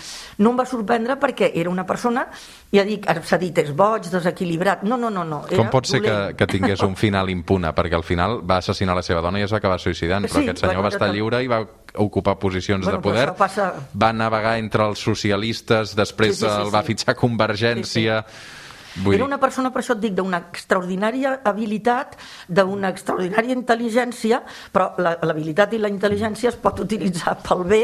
No 0.43 0.51
em 0.51 0.59
va 0.59 0.65
sorprendre 0.67 1.15
perquè 1.21 1.51
era 1.55 1.71
una 1.71 1.85
persona, 1.87 2.25
ja 2.73 2.83
dic, 2.87 3.07
s'ha 3.23 3.39
dit, 3.41 3.57
és 3.63 3.71
boig, 3.75 4.09
desequilibrat. 4.11 4.83
No, 4.83 4.97
no, 4.99 5.09
no, 5.13 5.23
no. 5.27 5.43
Era 5.47 5.63
Com 5.63 5.71
pot 5.73 5.87
ser 5.89 6.01
que, 6.03 6.17
que 6.39 6.49
tingués 6.51 6.83
un 6.85 6.97
final 6.99 7.31
impune? 7.31 7.71
Perquè 7.75 7.95
al 7.97 8.05
final 8.07 8.41
va 8.43 8.59
assassinar 8.63 8.97
la 8.97 9.05
seva 9.05 9.23
dona 9.23 9.39
i 9.39 9.47
es 9.47 9.55
va 9.55 9.61
acabar 9.63 9.79
suïcidant, 9.81 10.27
però 10.27 10.41
sí, 10.41 10.49
aquest 10.49 10.65
senyor 10.65 10.83
va 10.85 10.93
estar 10.93 11.09
lliure 11.13 11.41
i 11.43 11.49
va 11.51 11.63
ocupar 12.03 12.35
posicions 12.41 12.83
bueno, 12.83 12.99
de 12.99 13.03
poder, 13.03 13.29
passa... 13.39 13.71
va 13.95 14.11
navegar 14.11 14.57
entre 14.59 14.89
els 14.89 14.99
socialistes, 14.99 15.95
després 15.95 16.35
sí, 16.35 16.43
sí, 16.43 16.51
sí, 16.51 16.61
el 16.67 16.75
va 16.75 16.83
fitxar 16.83 17.15
Convergència... 17.15 18.21
Sí, 18.27 18.35
sí 18.35 18.63
Vull... 19.03 19.15
Era 19.17 19.25
una 19.25 19.39
persona, 19.41 19.71
per 19.73 19.81
això 19.81 19.95
et 19.97 20.03
dic, 20.03 20.13
d'una 20.15 20.39
extraordinària 20.51 21.39
habilitat, 21.43 22.15
d'una 22.47 22.91
extraordinària 22.93 23.55
intel·ligència, 23.57 24.41
però 24.71 24.93
l'habilitat 24.99 25.75
i 25.75 25.81
la 25.81 25.91
intel·ligència 25.91 26.51
es 26.53 26.59
pot 26.61 26.79
utilitzar 26.83 27.35
pel 27.43 27.65
bé 27.67 27.81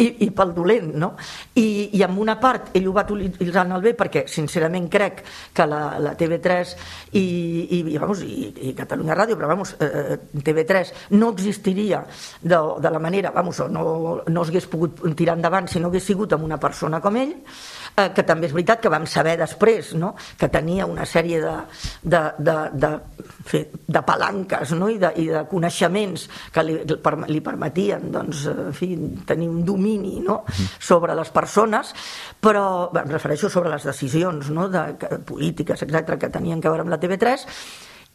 i, 0.00 0.08
i 0.26 0.30
pel 0.36 0.54
dolent, 0.56 0.92
no? 0.96 1.12
I, 1.54 1.90
I 1.98 2.04
en 2.06 2.16
una 2.22 2.38
part 2.40 2.72
ell 2.76 2.88
ho 2.88 2.94
va 2.96 3.04
utilitzar 3.04 3.66
en 3.66 3.76
el 3.76 3.84
bé 3.84 3.92
perquè, 3.98 4.24
sincerament, 4.30 4.88
crec 4.92 5.22
que 5.56 5.66
la, 5.68 5.82
la 6.02 6.14
TV3 6.16 6.74
i, 7.12 7.20
i, 7.20 7.82
i, 7.94 7.98
vamos, 8.00 8.22
i, 8.24 8.50
i 8.70 8.74
Catalunya 8.76 9.16
Ràdio, 9.18 9.36
però 9.38 9.52
vamos, 9.52 9.74
eh, 9.80 10.18
TV3 10.36 10.92
no 11.16 11.32
existiria 11.34 12.02
de, 12.40 12.56
de 12.56 12.90
la 12.90 13.02
manera, 13.02 13.32
vamos, 13.34 13.60
no, 13.70 13.86
no 14.24 14.44
s'hagués 14.44 14.68
pogut 14.72 15.04
tirar 15.18 15.36
endavant 15.36 15.68
si 15.68 15.82
no 15.82 15.90
hagués 15.90 16.06
sigut 16.08 16.32
amb 16.36 16.46
una 16.46 16.60
persona 16.62 17.00
com 17.04 17.20
ell, 17.20 17.34
eh, 17.96 18.10
que 18.14 18.24
també 18.26 18.48
és 18.48 18.54
veritat 18.54 18.82
que 18.82 18.92
vam 18.92 19.06
saber 19.08 19.36
després 19.40 19.94
no? 19.98 20.12
que 20.38 20.48
tenia 20.52 20.86
una 20.88 21.06
sèrie 21.08 21.40
de, 21.42 21.54
de, 22.02 22.22
de, 22.38 22.56
de, 22.84 22.92
de, 23.52 23.62
de 23.86 24.02
palanques 24.06 24.74
no? 24.76 24.90
I, 24.92 24.98
de, 25.02 25.12
i 25.22 25.26
de 25.32 25.44
coneixements 25.50 26.28
que 26.52 26.64
li, 26.66 26.78
li 27.32 27.42
permetien 27.44 28.10
doncs, 28.14 28.46
en 28.52 28.76
fi, 28.76 28.92
tenir 29.28 29.48
un 29.52 29.64
domini 29.66 30.20
no? 30.24 30.42
sobre 30.78 31.16
les 31.16 31.32
persones, 31.34 31.92
però 32.40 32.66
em 32.92 33.10
refereixo 33.10 33.50
sobre 33.52 33.72
les 33.72 33.88
decisions 33.88 34.52
no? 34.54 34.68
de, 34.72 34.86
que, 35.00 35.18
polítiques, 35.26 35.82
etc 35.86 36.16
que 36.20 36.32
tenien 36.32 36.60
que 36.60 36.70
veure 36.70 36.86
amb 36.86 36.92
la 36.92 37.00
TV3, 37.02 37.46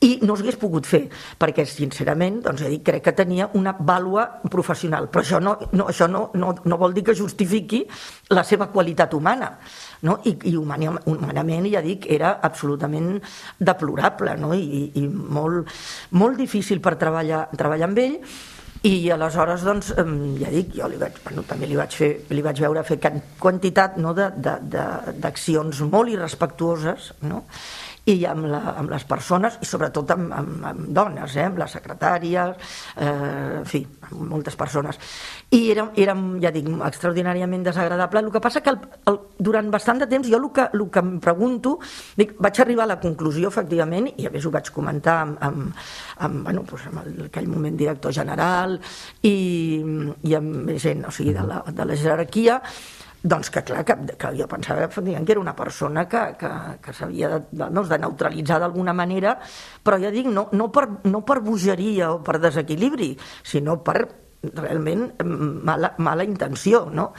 i 0.02 0.12
no 0.26 0.36
s'hagués 0.38 0.58
pogut 0.58 0.88
fer, 0.90 1.04
perquè 1.40 1.66
sincerament 1.70 2.40
doncs, 2.46 2.64
dit, 2.66 2.82
crec 2.86 3.04
que 3.06 3.14
tenia 3.18 3.50
una 3.58 3.74
vàlua 3.78 4.26
professional, 4.50 5.08
però 5.14 5.22
això 5.22 5.42
no, 5.44 5.56
no, 5.78 5.88
això 5.92 6.08
no, 6.10 6.24
no, 6.34 6.56
no 6.66 6.80
vol 6.82 6.96
dir 6.96 7.04
que 7.06 7.18
justifiqui 7.18 7.84
la 8.34 8.44
seva 8.48 8.72
qualitat 8.74 9.14
humana. 9.14 9.52
No? 10.02 10.18
I, 10.26 10.34
i 10.50 10.56
humanament, 10.58 11.68
ja 11.70 11.84
dic, 11.86 12.08
era 12.10 12.40
absolutament 12.42 13.20
deplorable 13.60 14.34
no? 14.42 14.56
I, 14.58 14.90
i 14.98 15.06
molt, 15.06 15.70
molt 16.18 16.42
difícil 16.42 16.82
per 16.82 16.96
treballar, 17.02 17.46
treballar 17.58 17.92
amb 17.92 18.02
ell 18.02 18.18
i 18.88 19.12
aleshores, 19.14 19.62
doncs, 19.62 19.92
ja 20.42 20.50
dic, 20.50 20.72
jo 20.74 20.88
li 20.90 20.98
vaig, 20.98 21.20
bueno, 21.22 21.44
també 21.46 21.70
li 21.70 21.78
vaig, 21.78 21.94
fer, 21.94 22.10
li 22.34 22.42
vaig 22.42 22.64
veure 22.64 22.82
fer 22.88 22.98
quantitat 23.38 24.00
no, 24.02 24.16
d'accions 24.18 25.84
molt 25.86 26.10
irrespectuoses, 26.10 27.12
no? 27.30 27.44
I 28.10 28.16
amb, 28.26 28.48
la, 28.50 28.60
amb 28.80 28.90
les 28.90 29.04
persones 29.06 29.60
i 29.62 29.68
sobretot 29.70 30.10
amb, 30.16 30.32
amb, 30.34 30.64
amb 30.66 30.88
dones, 30.96 31.36
eh? 31.38 31.46
amb 31.46 31.60
les 31.62 31.74
secretàries, 31.78 32.72
eh, 32.98 33.10
en 33.60 33.68
fi, 33.70 33.84
amb 34.08 34.24
moltes 34.32 34.58
persones. 34.58 34.98
I 35.54 35.60
era, 35.74 35.86
era, 36.02 36.16
ja 36.42 36.52
dic, 36.54 36.70
extraordinàriament 36.88 37.66
desagradable. 37.68 38.24
El 38.26 38.32
que 38.34 38.42
passa 38.42 38.64
que 38.66 38.74
el, 38.74 38.80
el, 39.12 39.20
durant 39.38 39.70
bastant 39.74 40.02
de 40.02 40.08
temps 40.10 40.30
jo 40.32 40.40
el 40.40 40.48
que, 40.56 40.66
el 40.74 40.86
que 40.90 41.04
em 41.04 41.12
pregunto, 41.22 41.76
dic, 42.18 42.34
vaig 42.42 42.64
arribar 42.64 42.88
a 42.88 42.94
la 42.96 43.00
conclusió, 43.04 43.52
efectivament, 43.54 44.10
i 44.18 44.26
a 44.26 44.34
més 44.34 44.48
ho 44.48 44.54
vaig 44.54 44.72
comentar 44.74 45.20
amb, 45.28 45.38
amb, 45.46 45.86
amb, 46.26 46.42
bueno, 46.48 46.66
doncs 46.72 46.90
amb 46.90 47.04
el, 47.04 47.14
aquell 47.28 47.52
moment 47.54 47.78
director 47.78 48.16
general 48.18 48.80
i, 49.22 49.36
i 50.26 50.36
amb 50.40 50.74
gent 50.82 51.06
o 51.06 51.14
sigui, 51.14 51.36
de, 51.38 51.46
la, 51.46 51.62
de 51.70 51.86
la 51.86 52.00
jerarquia, 52.00 52.58
doncs 53.24 53.52
que 53.54 53.62
clar, 53.64 53.84
que, 53.86 53.96
que 54.18 54.32
jo 54.38 54.48
pensava 54.50 54.88
que 54.90 55.32
era 55.32 55.40
una 55.40 55.56
persona 55.56 56.08
que, 56.10 56.24
que, 56.40 56.50
que 56.82 56.94
s'havia 56.94 57.30
de, 57.30 57.40
de, 57.52 57.68
doncs, 57.70 57.90
de 57.90 58.00
neutralitzar 58.02 58.60
d'alguna 58.60 58.94
manera, 58.94 59.36
però 59.84 60.00
ja 60.02 60.10
dic, 60.14 60.26
no, 60.26 60.48
no, 60.52 60.72
per, 60.74 60.88
no 61.06 61.22
per 61.26 61.42
bogeria 61.46 62.12
o 62.16 62.22
per 62.26 62.40
desequilibri, 62.42 63.14
sinó 63.44 63.78
per 63.86 64.00
realment 64.42 65.12
mala, 65.22 65.94
mala 66.02 66.26
intenció, 66.26 66.88
no? 66.90 67.12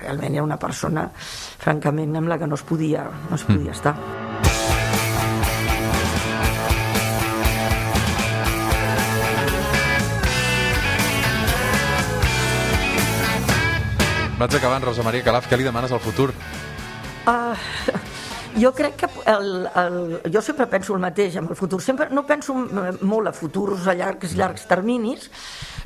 Realment 0.00 0.40
era 0.40 0.46
una 0.46 0.58
persona, 0.58 1.06
francament, 1.14 2.18
amb 2.18 2.34
la 2.34 2.40
que 2.40 2.50
no 2.50 2.58
es 2.58 2.66
podia, 2.66 3.06
no 3.30 3.38
es 3.38 3.46
podia 3.46 3.70
mm. 3.70 3.78
estar. 3.78 4.43
Vaig 14.34 14.54
acabant, 14.58 14.82
Rosa 14.82 15.04
Maria 15.06 15.22
Calaf, 15.22 15.46
què 15.46 15.54
li 15.54 15.62
demanes 15.62 15.92
al 15.94 16.00
futur? 16.02 16.32
Uh, 17.30 17.54
jo 18.62 18.72
crec 18.74 18.96
que 19.04 19.08
el, 19.30 19.68
el, 19.78 19.98
jo 20.34 20.42
sempre 20.42 20.66
penso 20.72 20.96
el 20.96 21.02
mateix 21.04 21.36
amb 21.38 21.52
el 21.54 21.58
futur, 21.58 21.78
sempre 21.82 22.08
no 22.10 22.24
penso 22.26 22.56
molt 22.56 23.30
a 23.30 23.34
futurs 23.36 23.86
a 23.86 23.94
llargs, 23.94 24.34
llargs 24.34 24.66
terminis, 24.66 25.28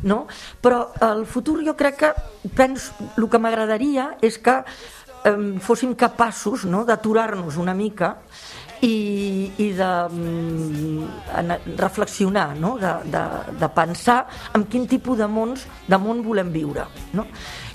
no? 0.09 0.23
però 0.65 0.87
el 1.11 1.27
futur 1.29 1.61
jo 1.67 1.77
crec 1.77 2.01
que 2.01 2.15
penso, 2.57 2.97
el 3.19 3.29
que 3.29 3.43
m'agradaria 3.43 4.15
és 4.25 4.41
que 4.41 4.57
eh, 4.65 5.37
fóssim 5.61 5.93
capaços 5.93 6.65
no? 6.65 6.87
d'aturar-nos 6.89 7.61
una 7.61 7.77
mica 7.77 8.15
i, 8.81 9.53
i 9.59 9.71
de 9.77 9.93
mm, 10.09 11.77
reflexionar, 11.77 12.57
no? 12.57 12.79
de, 12.81 12.97
de, 13.13 13.25
de 13.61 13.73
pensar 13.77 14.23
en 14.57 14.65
quin 14.71 14.89
tipus 14.89 15.19
de 15.19 15.29
mons 15.29 15.69
de 15.85 15.99
món 16.01 16.25
volem 16.25 16.53
viure. 16.55 16.89
No? 17.13 17.29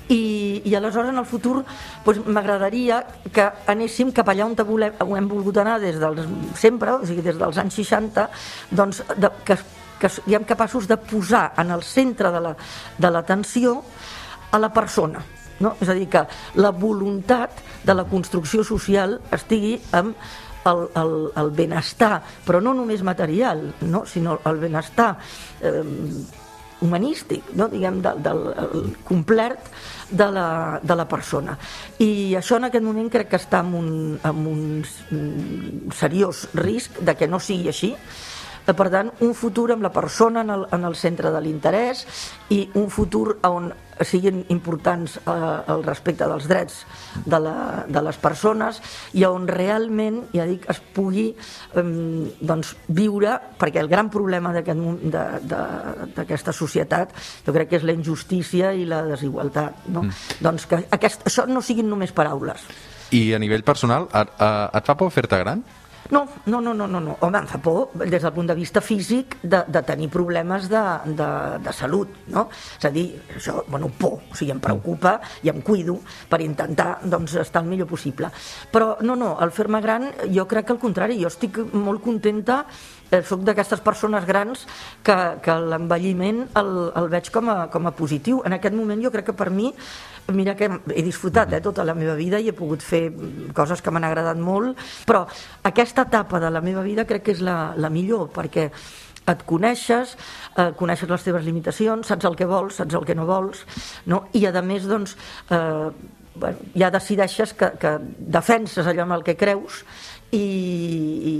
I, 0.09 0.61
i 0.65 0.75
aleshores 0.75 1.11
en 1.13 1.21
el 1.21 1.27
futur 1.27 1.61
doncs, 2.05 2.23
m'agradaria 2.27 3.01
que 3.33 3.47
anéssim 3.71 4.11
cap 4.15 4.29
allà 4.29 4.47
on 4.47 4.55
volem, 4.67 4.97
hem 4.99 5.29
volgut 5.29 5.57
anar 5.61 5.79
des 5.81 5.99
dels, 6.01 6.27
sempre, 6.59 6.97
o 6.97 7.05
sigui, 7.05 7.23
des 7.23 7.37
dels 7.39 7.57
anys 7.57 7.79
60, 7.79 8.27
doncs, 8.71 9.03
de, 9.15 9.31
que, 9.45 9.57
que 9.99 10.09
siguem 10.09 10.43
capaços 10.43 10.87
de 10.87 10.97
posar 10.97 11.53
en 11.57 11.71
el 11.71 11.83
centre 11.83 12.31
de 12.33 13.11
l'atenció 13.11 13.81
a 14.51 14.59
la 14.59 14.73
persona. 14.73 15.23
No? 15.59 15.75
És 15.79 15.89
a 15.89 15.95
dir, 15.95 16.09
que 16.11 16.25
la 16.59 16.73
voluntat 16.75 17.61
de 17.85 17.93
la 17.95 18.05
construcció 18.09 18.63
social 18.67 19.19
estigui 19.31 19.77
amb 19.95 20.17
el, 20.65 20.87
el, 20.99 21.13
el 21.39 21.51
benestar, 21.55 22.21
però 22.45 22.61
no 22.63 22.73
només 22.75 23.03
material, 23.03 23.65
no? 23.87 24.03
sinó 24.09 24.39
el 24.49 24.59
benestar 24.59 25.13
eh, 25.61 25.83
humanístic, 26.83 27.53
no? 27.57 27.69
diguem, 27.71 28.01
del, 28.03 28.21
del 28.25 28.93
complet 29.07 29.71
de 30.11 30.27
la, 30.31 30.47
de 30.83 30.97
la 30.99 31.07
persona. 31.09 31.57
I 32.03 32.35
això 32.39 32.59
en 32.59 32.69
aquest 32.69 32.85
moment 32.85 33.09
crec 33.13 33.31
que 33.31 33.39
està 33.41 33.63
en 33.63 33.73
un, 33.79 33.89
en 34.19 34.45
un 34.51 35.91
seriós 35.95 36.45
risc 36.59 36.99
de 37.01 37.15
que 37.17 37.29
no 37.31 37.41
sigui 37.41 37.71
així, 37.71 37.93
per 38.71 38.87
tant, 38.87 39.11
un 39.25 39.33
futur 39.35 39.71
amb 39.73 39.83
la 39.83 39.91
persona 39.91 40.41
en 40.45 40.49
el, 40.53 40.63
en 40.71 40.85
el 40.87 40.95
centre 40.95 41.31
de 41.33 41.41
l'interès 41.43 42.05
i 42.55 42.69
un 42.79 42.89
futur 42.93 43.37
on 43.43 43.73
siguin 44.01 44.45
importants 44.49 45.17
eh, 45.19 45.73
el 45.73 45.83
respecte 45.85 46.25
dels 46.29 46.47
drets 46.49 46.85
de, 47.25 47.39
la, 47.39 47.83
de 47.87 48.01
les 48.05 48.17
persones 48.21 48.81
i 49.19 49.25
on 49.27 49.47
realment, 49.49 50.23
ja 50.33 50.45
dic, 50.49 50.65
es 50.71 50.79
pugui 50.95 51.35
eh, 51.35 51.83
doncs, 52.39 52.75
viure, 52.87 53.39
perquè 53.59 53.79
el 53.83 53.89
gran 53.91 54.09
problema 54.13 54.53
d'aquesta 54.55 56.51
societat 56.55 57.13
jo 57.45 57.53
crec 57.53 57.69
que 57.69 57.77
és 57.81 57.85
la 57.87 57.93
injustícia 57.95 58.73
i 58.73 58.85
la 58.89 59.03
desigualtat. 59.11 59.73
No? 59.91 60.01
Mm. 60.07 60.11
Doncs 60.47 60.65
que 60.71 60.75
aquest, 60.95 61.27
això 61.29 61.45
no 61.49 61.61
siguin 61.61 61.89
només 61.89 62.11
paraules. 62.15 62.59
I 63.13 63.33
a 63.35 63.39
nivell 63.39 63.63
personal, 63.65 64.07
et, 64.15 64.29
et 64.41 64.85
fa 64.87 64.95
por 64.97 65.11
fer-te 65.13 65.37
gran? 65.43 65.61
No, 66.13 66.27
no, 66.45 66.61
no, 66.61 66.75
no, 66.75 66.85
no, 66.85 66.99
no. 67.01 67.15
Home, 67.25 67.39
em 67.41 67.47
fa 67.49 67.57
por 67.57 67.89
des 67.97 68.21
del 68.21 68.33
punt 68.35 68.51
de 68.51 68.53
vista 68.53 68.81
físic 68.85 69.39
de, 69.41 69.63
de 69.65 69.81
tenir 69.81 70.11
problemes 70.13 70.67
de, 70.69 70.81
de, 71.17 71.29
de 71.65 71.73
salut, 71.73 72.11
no? 72.29 72.43
És 72.77 72.85
a 72.85 72.91
dir, 72.93 73.07
això, 73.33 73.63
bueno, 73.65 73.89
por, 73.97 74.19
o 74.21 74.37
sigui, 74.37 74.51
em 74.53 74.61
preocupa 74.61 75.15
i 75.41 75.49
em 75.49 75.63
cuido 75.65 75.97
per 76.29 76.43
intentar 76.45 76.99
doncs, 77.01 77.33
estar 77.41 77.63
el 77.63 77.71
millor 77.71 77.89
possible. 77.89 78.29
Però 78.69 78.99
no, 79.01 79.17
no, 79.17 79.33
el 79.41 79.55
fer-me 79.55 79.81
gran, 79.81 80.11
jo 80.29 80.45
crec 80.45 80.69
que 80.69 80.77
al 80.77 80.83
contrari, 80.85 81.17
jo 81.17 81.33
estic 81.33 81.57
molt 81.73 82.05
contenta 82.05 82.61
eh, 83.13 83.21
soc 83.27 83.43
d'aquestes 83.45 83.83
persones 83.85 84.25
grans 84.25 84.65
que, 85.05 85.17
que 85.43 85.59
l'envelliment 85.73 86.47
el, 86.59 86.73
el 86.99 87.11
veig 87.13 87.29
com 87.33 87.51
a, 87.53 87.59
com 87.73 87.87
a 87.87 87.93
positiu. 87.95 88.41
En 88.47 88.57
aquest 88.57 88.75
moment 88.75 89.03
jo 89.03 89.13
crec 89.13 89.29
que 89.29 89.37
per 89.37 89.51
mi 89.53 89.71
mira 90.31 90.55
que 90.55 90.69
he 90.95 91.03
disfrutat 91.03 91.51
eh, 91.53 91.61
tota 91.61 91.83
la 91.83 91.95
meva 91.97 92.15
vida 92.15 92.39
i 92.39 92.49
he 92.49 92.55
pogut 92.55 92.83
fer 92.83 93.05
coses 93.55 93.83
que 93.83 93.91
m'han 93.91 94.07
agradat 94.07 94.39
molt, 94.39 94.79
però 95.07 95.25
aquesta 95.67 96.07
etapa 96.07 96.39
de 96.39 96.51
la 96.53 96.63
meva 96.63 96.83
vida 96.85 97.07
crec 97.09 97.27
que 97.27 97.35
és 97.35 97.43
la, 97.43 97.73
la 97.75 97.91
millor, 97.91 98.29
perquè 98.33 98.69
et 99.23 99.43
coneixes, 99.47 100.17
eh, 100.57 100.71
coneixes 100.79 101.09
les 101.09 101.27
teves 101.27 101.45
limitacions, 101.45 102.07
saps 102.07 102.27
el 102.27 102.35
que 102.39 102.47
vols, 102.47 102.79
saps 102.79 102.95
el 102.95 103.05
que 103.07 103.15
no 103.15 103.27
vols, 103.27 103.63
no? 104.07 104.25
i 104.35 104.45
a 104.47 104.61
més, 104.61 104.87
doncs, 104.87 105.15
eh, 105.49 105.91
bueno, 106.35 106.71
ja 106.75 106.89
decideixes 106.91 107.53
que, 107.53 107.71
que 107.79 107.97
defenses 108.17 108.87
allò 108.87 109.05
amb 109.05 109.19
el 109.19 109.23
que 109.27 109.37
creus 109.37 109.83
i, 110.33 110.41
i, 110.41 111.35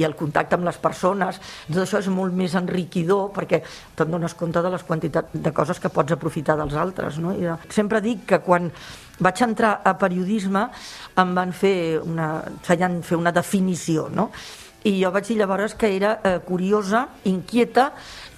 i 0.00 0.06
el 0.06 0.16
contacte 0.18 0.56
amb 0.56 0.66
les 0.68 0.78
persones 0.80 1.40
tot 1.66 1.82
això 1.82 2.00
és 2.00 2.08
molt 2.12 2.36
més 2.36 2.54
enriquidor 2.58 3.30
perquè 3.36 3.62
te'n 3.96 4.10
dones 4.12 4.34
compte 4.38 4.62
de 4.64 4.72
les 4.72 4.86
quantitats 4.86 5.34
de 5.34 5.52
coses 5.56 5.80
que 5.80 5.92
pots 5.92 6.16
aprofitar 6.16 6.56
dels 6.60 6.76
altres 6.78 7.20
no? 7.22 7.34
I 7.36 7.52
sempre 7.72 8.02
dic 8.04 8.24
que 8.30 8.40
quan 8.44 8.70
vaig 9.20 9.44
entrar 9.44 9.80
a 9.84 9.94
periodisme 10.00 10.66
em 11.20 11.36
van 11.36 11.52
fer 11.52 12.00
una, 12.00 12.32
feien 12.64 13.00
fer 13.06 13.20
una 13.20 13.34
definició 13.36 14.08
no? 14.14 14.30
i 14.88 14.96
jo 15.02 15.10
vaig 15.12 15.28
dir 15.28 15.36
llavors 15.42 15.74
que 15.76 15.90
era 15.92 16.14
eh, 16.24 16.38
curiosa, 16.46 17.04
inquieta 17.28 17.90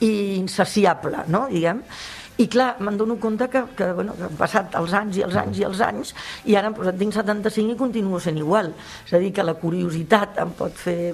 i 0.03 0.41
insaciable, 0.41 1.23
no? 1.31 1.47
diguem 1.53 1.85
i 2.43 2.49
clar, 2.51 2.75
me'n 2.83 2.99
dono 2.99 3.19
compte 3.23 3.49
que, 3.53 3.63
que, 3.77 3.93
bueno, 3.95 4.17
que 4.19 4.27
han 4.27 4.37
passat 4.39 4.75
els 4.81 4.93
anys 4.99 5.21
i 5.21 5.25
els 5.27 5.39
anys 5.39 5.61
i 5.61 5.67
els 5.69 5.81
anys 5.87 6.13
i 6.51 6.57
ara 6.59 6.73
pues, 6.75 6.91
tinc 6.99 7.15
75 7.15 7.75
i 7.75 7.79
continuo 7.79 8.21
sent 8.23 8.41
igual. 8.41 8.73
És 9.07 9.15
a 9.15 9.21
dir, 9.23 9.33
que 9.37 9.47
la 9.47 9.55
curiositat 9.61 10.41
em 10.43 10.55
pot 10.59 10.77
fer 10.79 11.13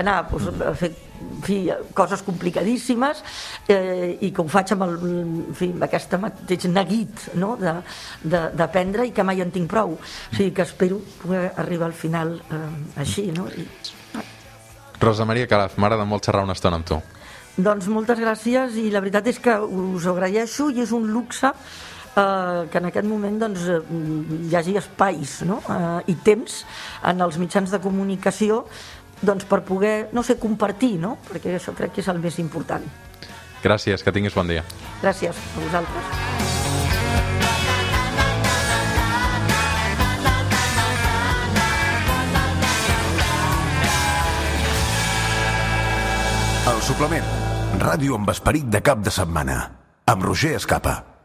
anar 0.00 0.22
pues, 0.30 0.48
a 0.50 0.74
fer 0.78 0.90
en 1.24 1.42
fi, 1.44 1.58
coses 1.96 2.22
complicadíssimes 2.26 3.22
eh, 3.70 4.18
i 4.20 4.30
que 4.34 4.42
ho 4.42 4.48
faig 4.50 4.74
amb, 4.74 4.86
el, 4.86 4.96
en 5.22 5.56
fi, 5.56 5.70
amb 5.72 5.86
aquest 5.86 6.16
mateix 6.20 6.66
neguit 6.72 7.28
no? 7.40 7.54
d'aprendre 7.56 9.06
i 9.08 9.14
que 9.14 9.24
mai 9.26 9.42
en 9.44 9.52
tinc 9.54 9.70
prou. 9.70 9.94
O 9.94 10.36
sigui 10.36 10.52
que 10.56 10.66
espero 10.66 11.00
poder 11.22 11.46
arribar 11.60 11.90
al 11.92 11.96
final 11.96 12.36
eh, 12.50 13.00
així. 13.04 13.30
No? 13.36 13.46
I... 13.48 13.68
Rosa 15.00 15.26
Maria 15.28 15.48
Calaf, 15.50 15.78
m'agrada 15.78 16.06
molt 16.08 16.26
xerrar 16.26 16.44
una 16.46 16.56
estona 16.56 16.80
amb 16.80 16.88
tu. 16.88 17.00
Doncs 17.54 17.86
moltes 17.86 18.18
gràcies 18.18 18.74
i 18.82 18.88
la 18.90 18.98
veritat 18.98 19.28
és 19.30 19.36
que 19.38 19.52
us 19.62 20.06
agraeixo 20.10 20.72
i 20.74 20.80
és 20.82 20.90
un 20.90 21.06
luxe 21.14 21.46
eh, 21.46 22.66
que 22.70 22.80
en 22.80 22.88
aquest 22.88 23.06
moment 23.06 23.38
doncs, 23.38 23.68
eh, 23.70 23.78
hi 24.48 24.56
hagi 24.58 24.74
espais 24.80 25.36
no? 25.46 25.60
eh, 25.62 26.10
i 26.10 26.16
temps 26.26 26.64
en 27.06 27.22
els 27.22 27.38
mitjans 27.38 27.70
de 27.70 27.78
comunicació 27.78 28.64
doncs, 29.22 29.46
per 29.46 29.62
poder, 29.62 30.08
no 30.12 30.26
sé, 30.26 30.34
compartir, 30.36 30.96
no? 30.98 31.14
perquè 31.30 31.54
això 31.54 31.76
crec 31.78 31.94
que 31.94 32.02
és 32.02 32.10
el 32.10 32.18
més 32.18 32.40
important. 32.42 32.82
Gràcies, 33.62 34.02
que 34.02 34.12
tinguis 34.12 34.34
bon 34.34 34.50
dia. 34.50 34.66
Gràcies 35.00 35.38
a 35.38 35.62
vosaltres. 35.62 36.12
El 46.64 46.80
suplement 46.82 47.43
Ràdio 47.80 48.14
amb 48.14 48.30
esperit 48.30 48.68
de 48.70 48.80
cap 48.84 49.02
de 49.02 49.10
setmana, 49.10 49.56
amb 50.06 50.22
Roger 50.22 50.54
Escapa. 50.60 51.13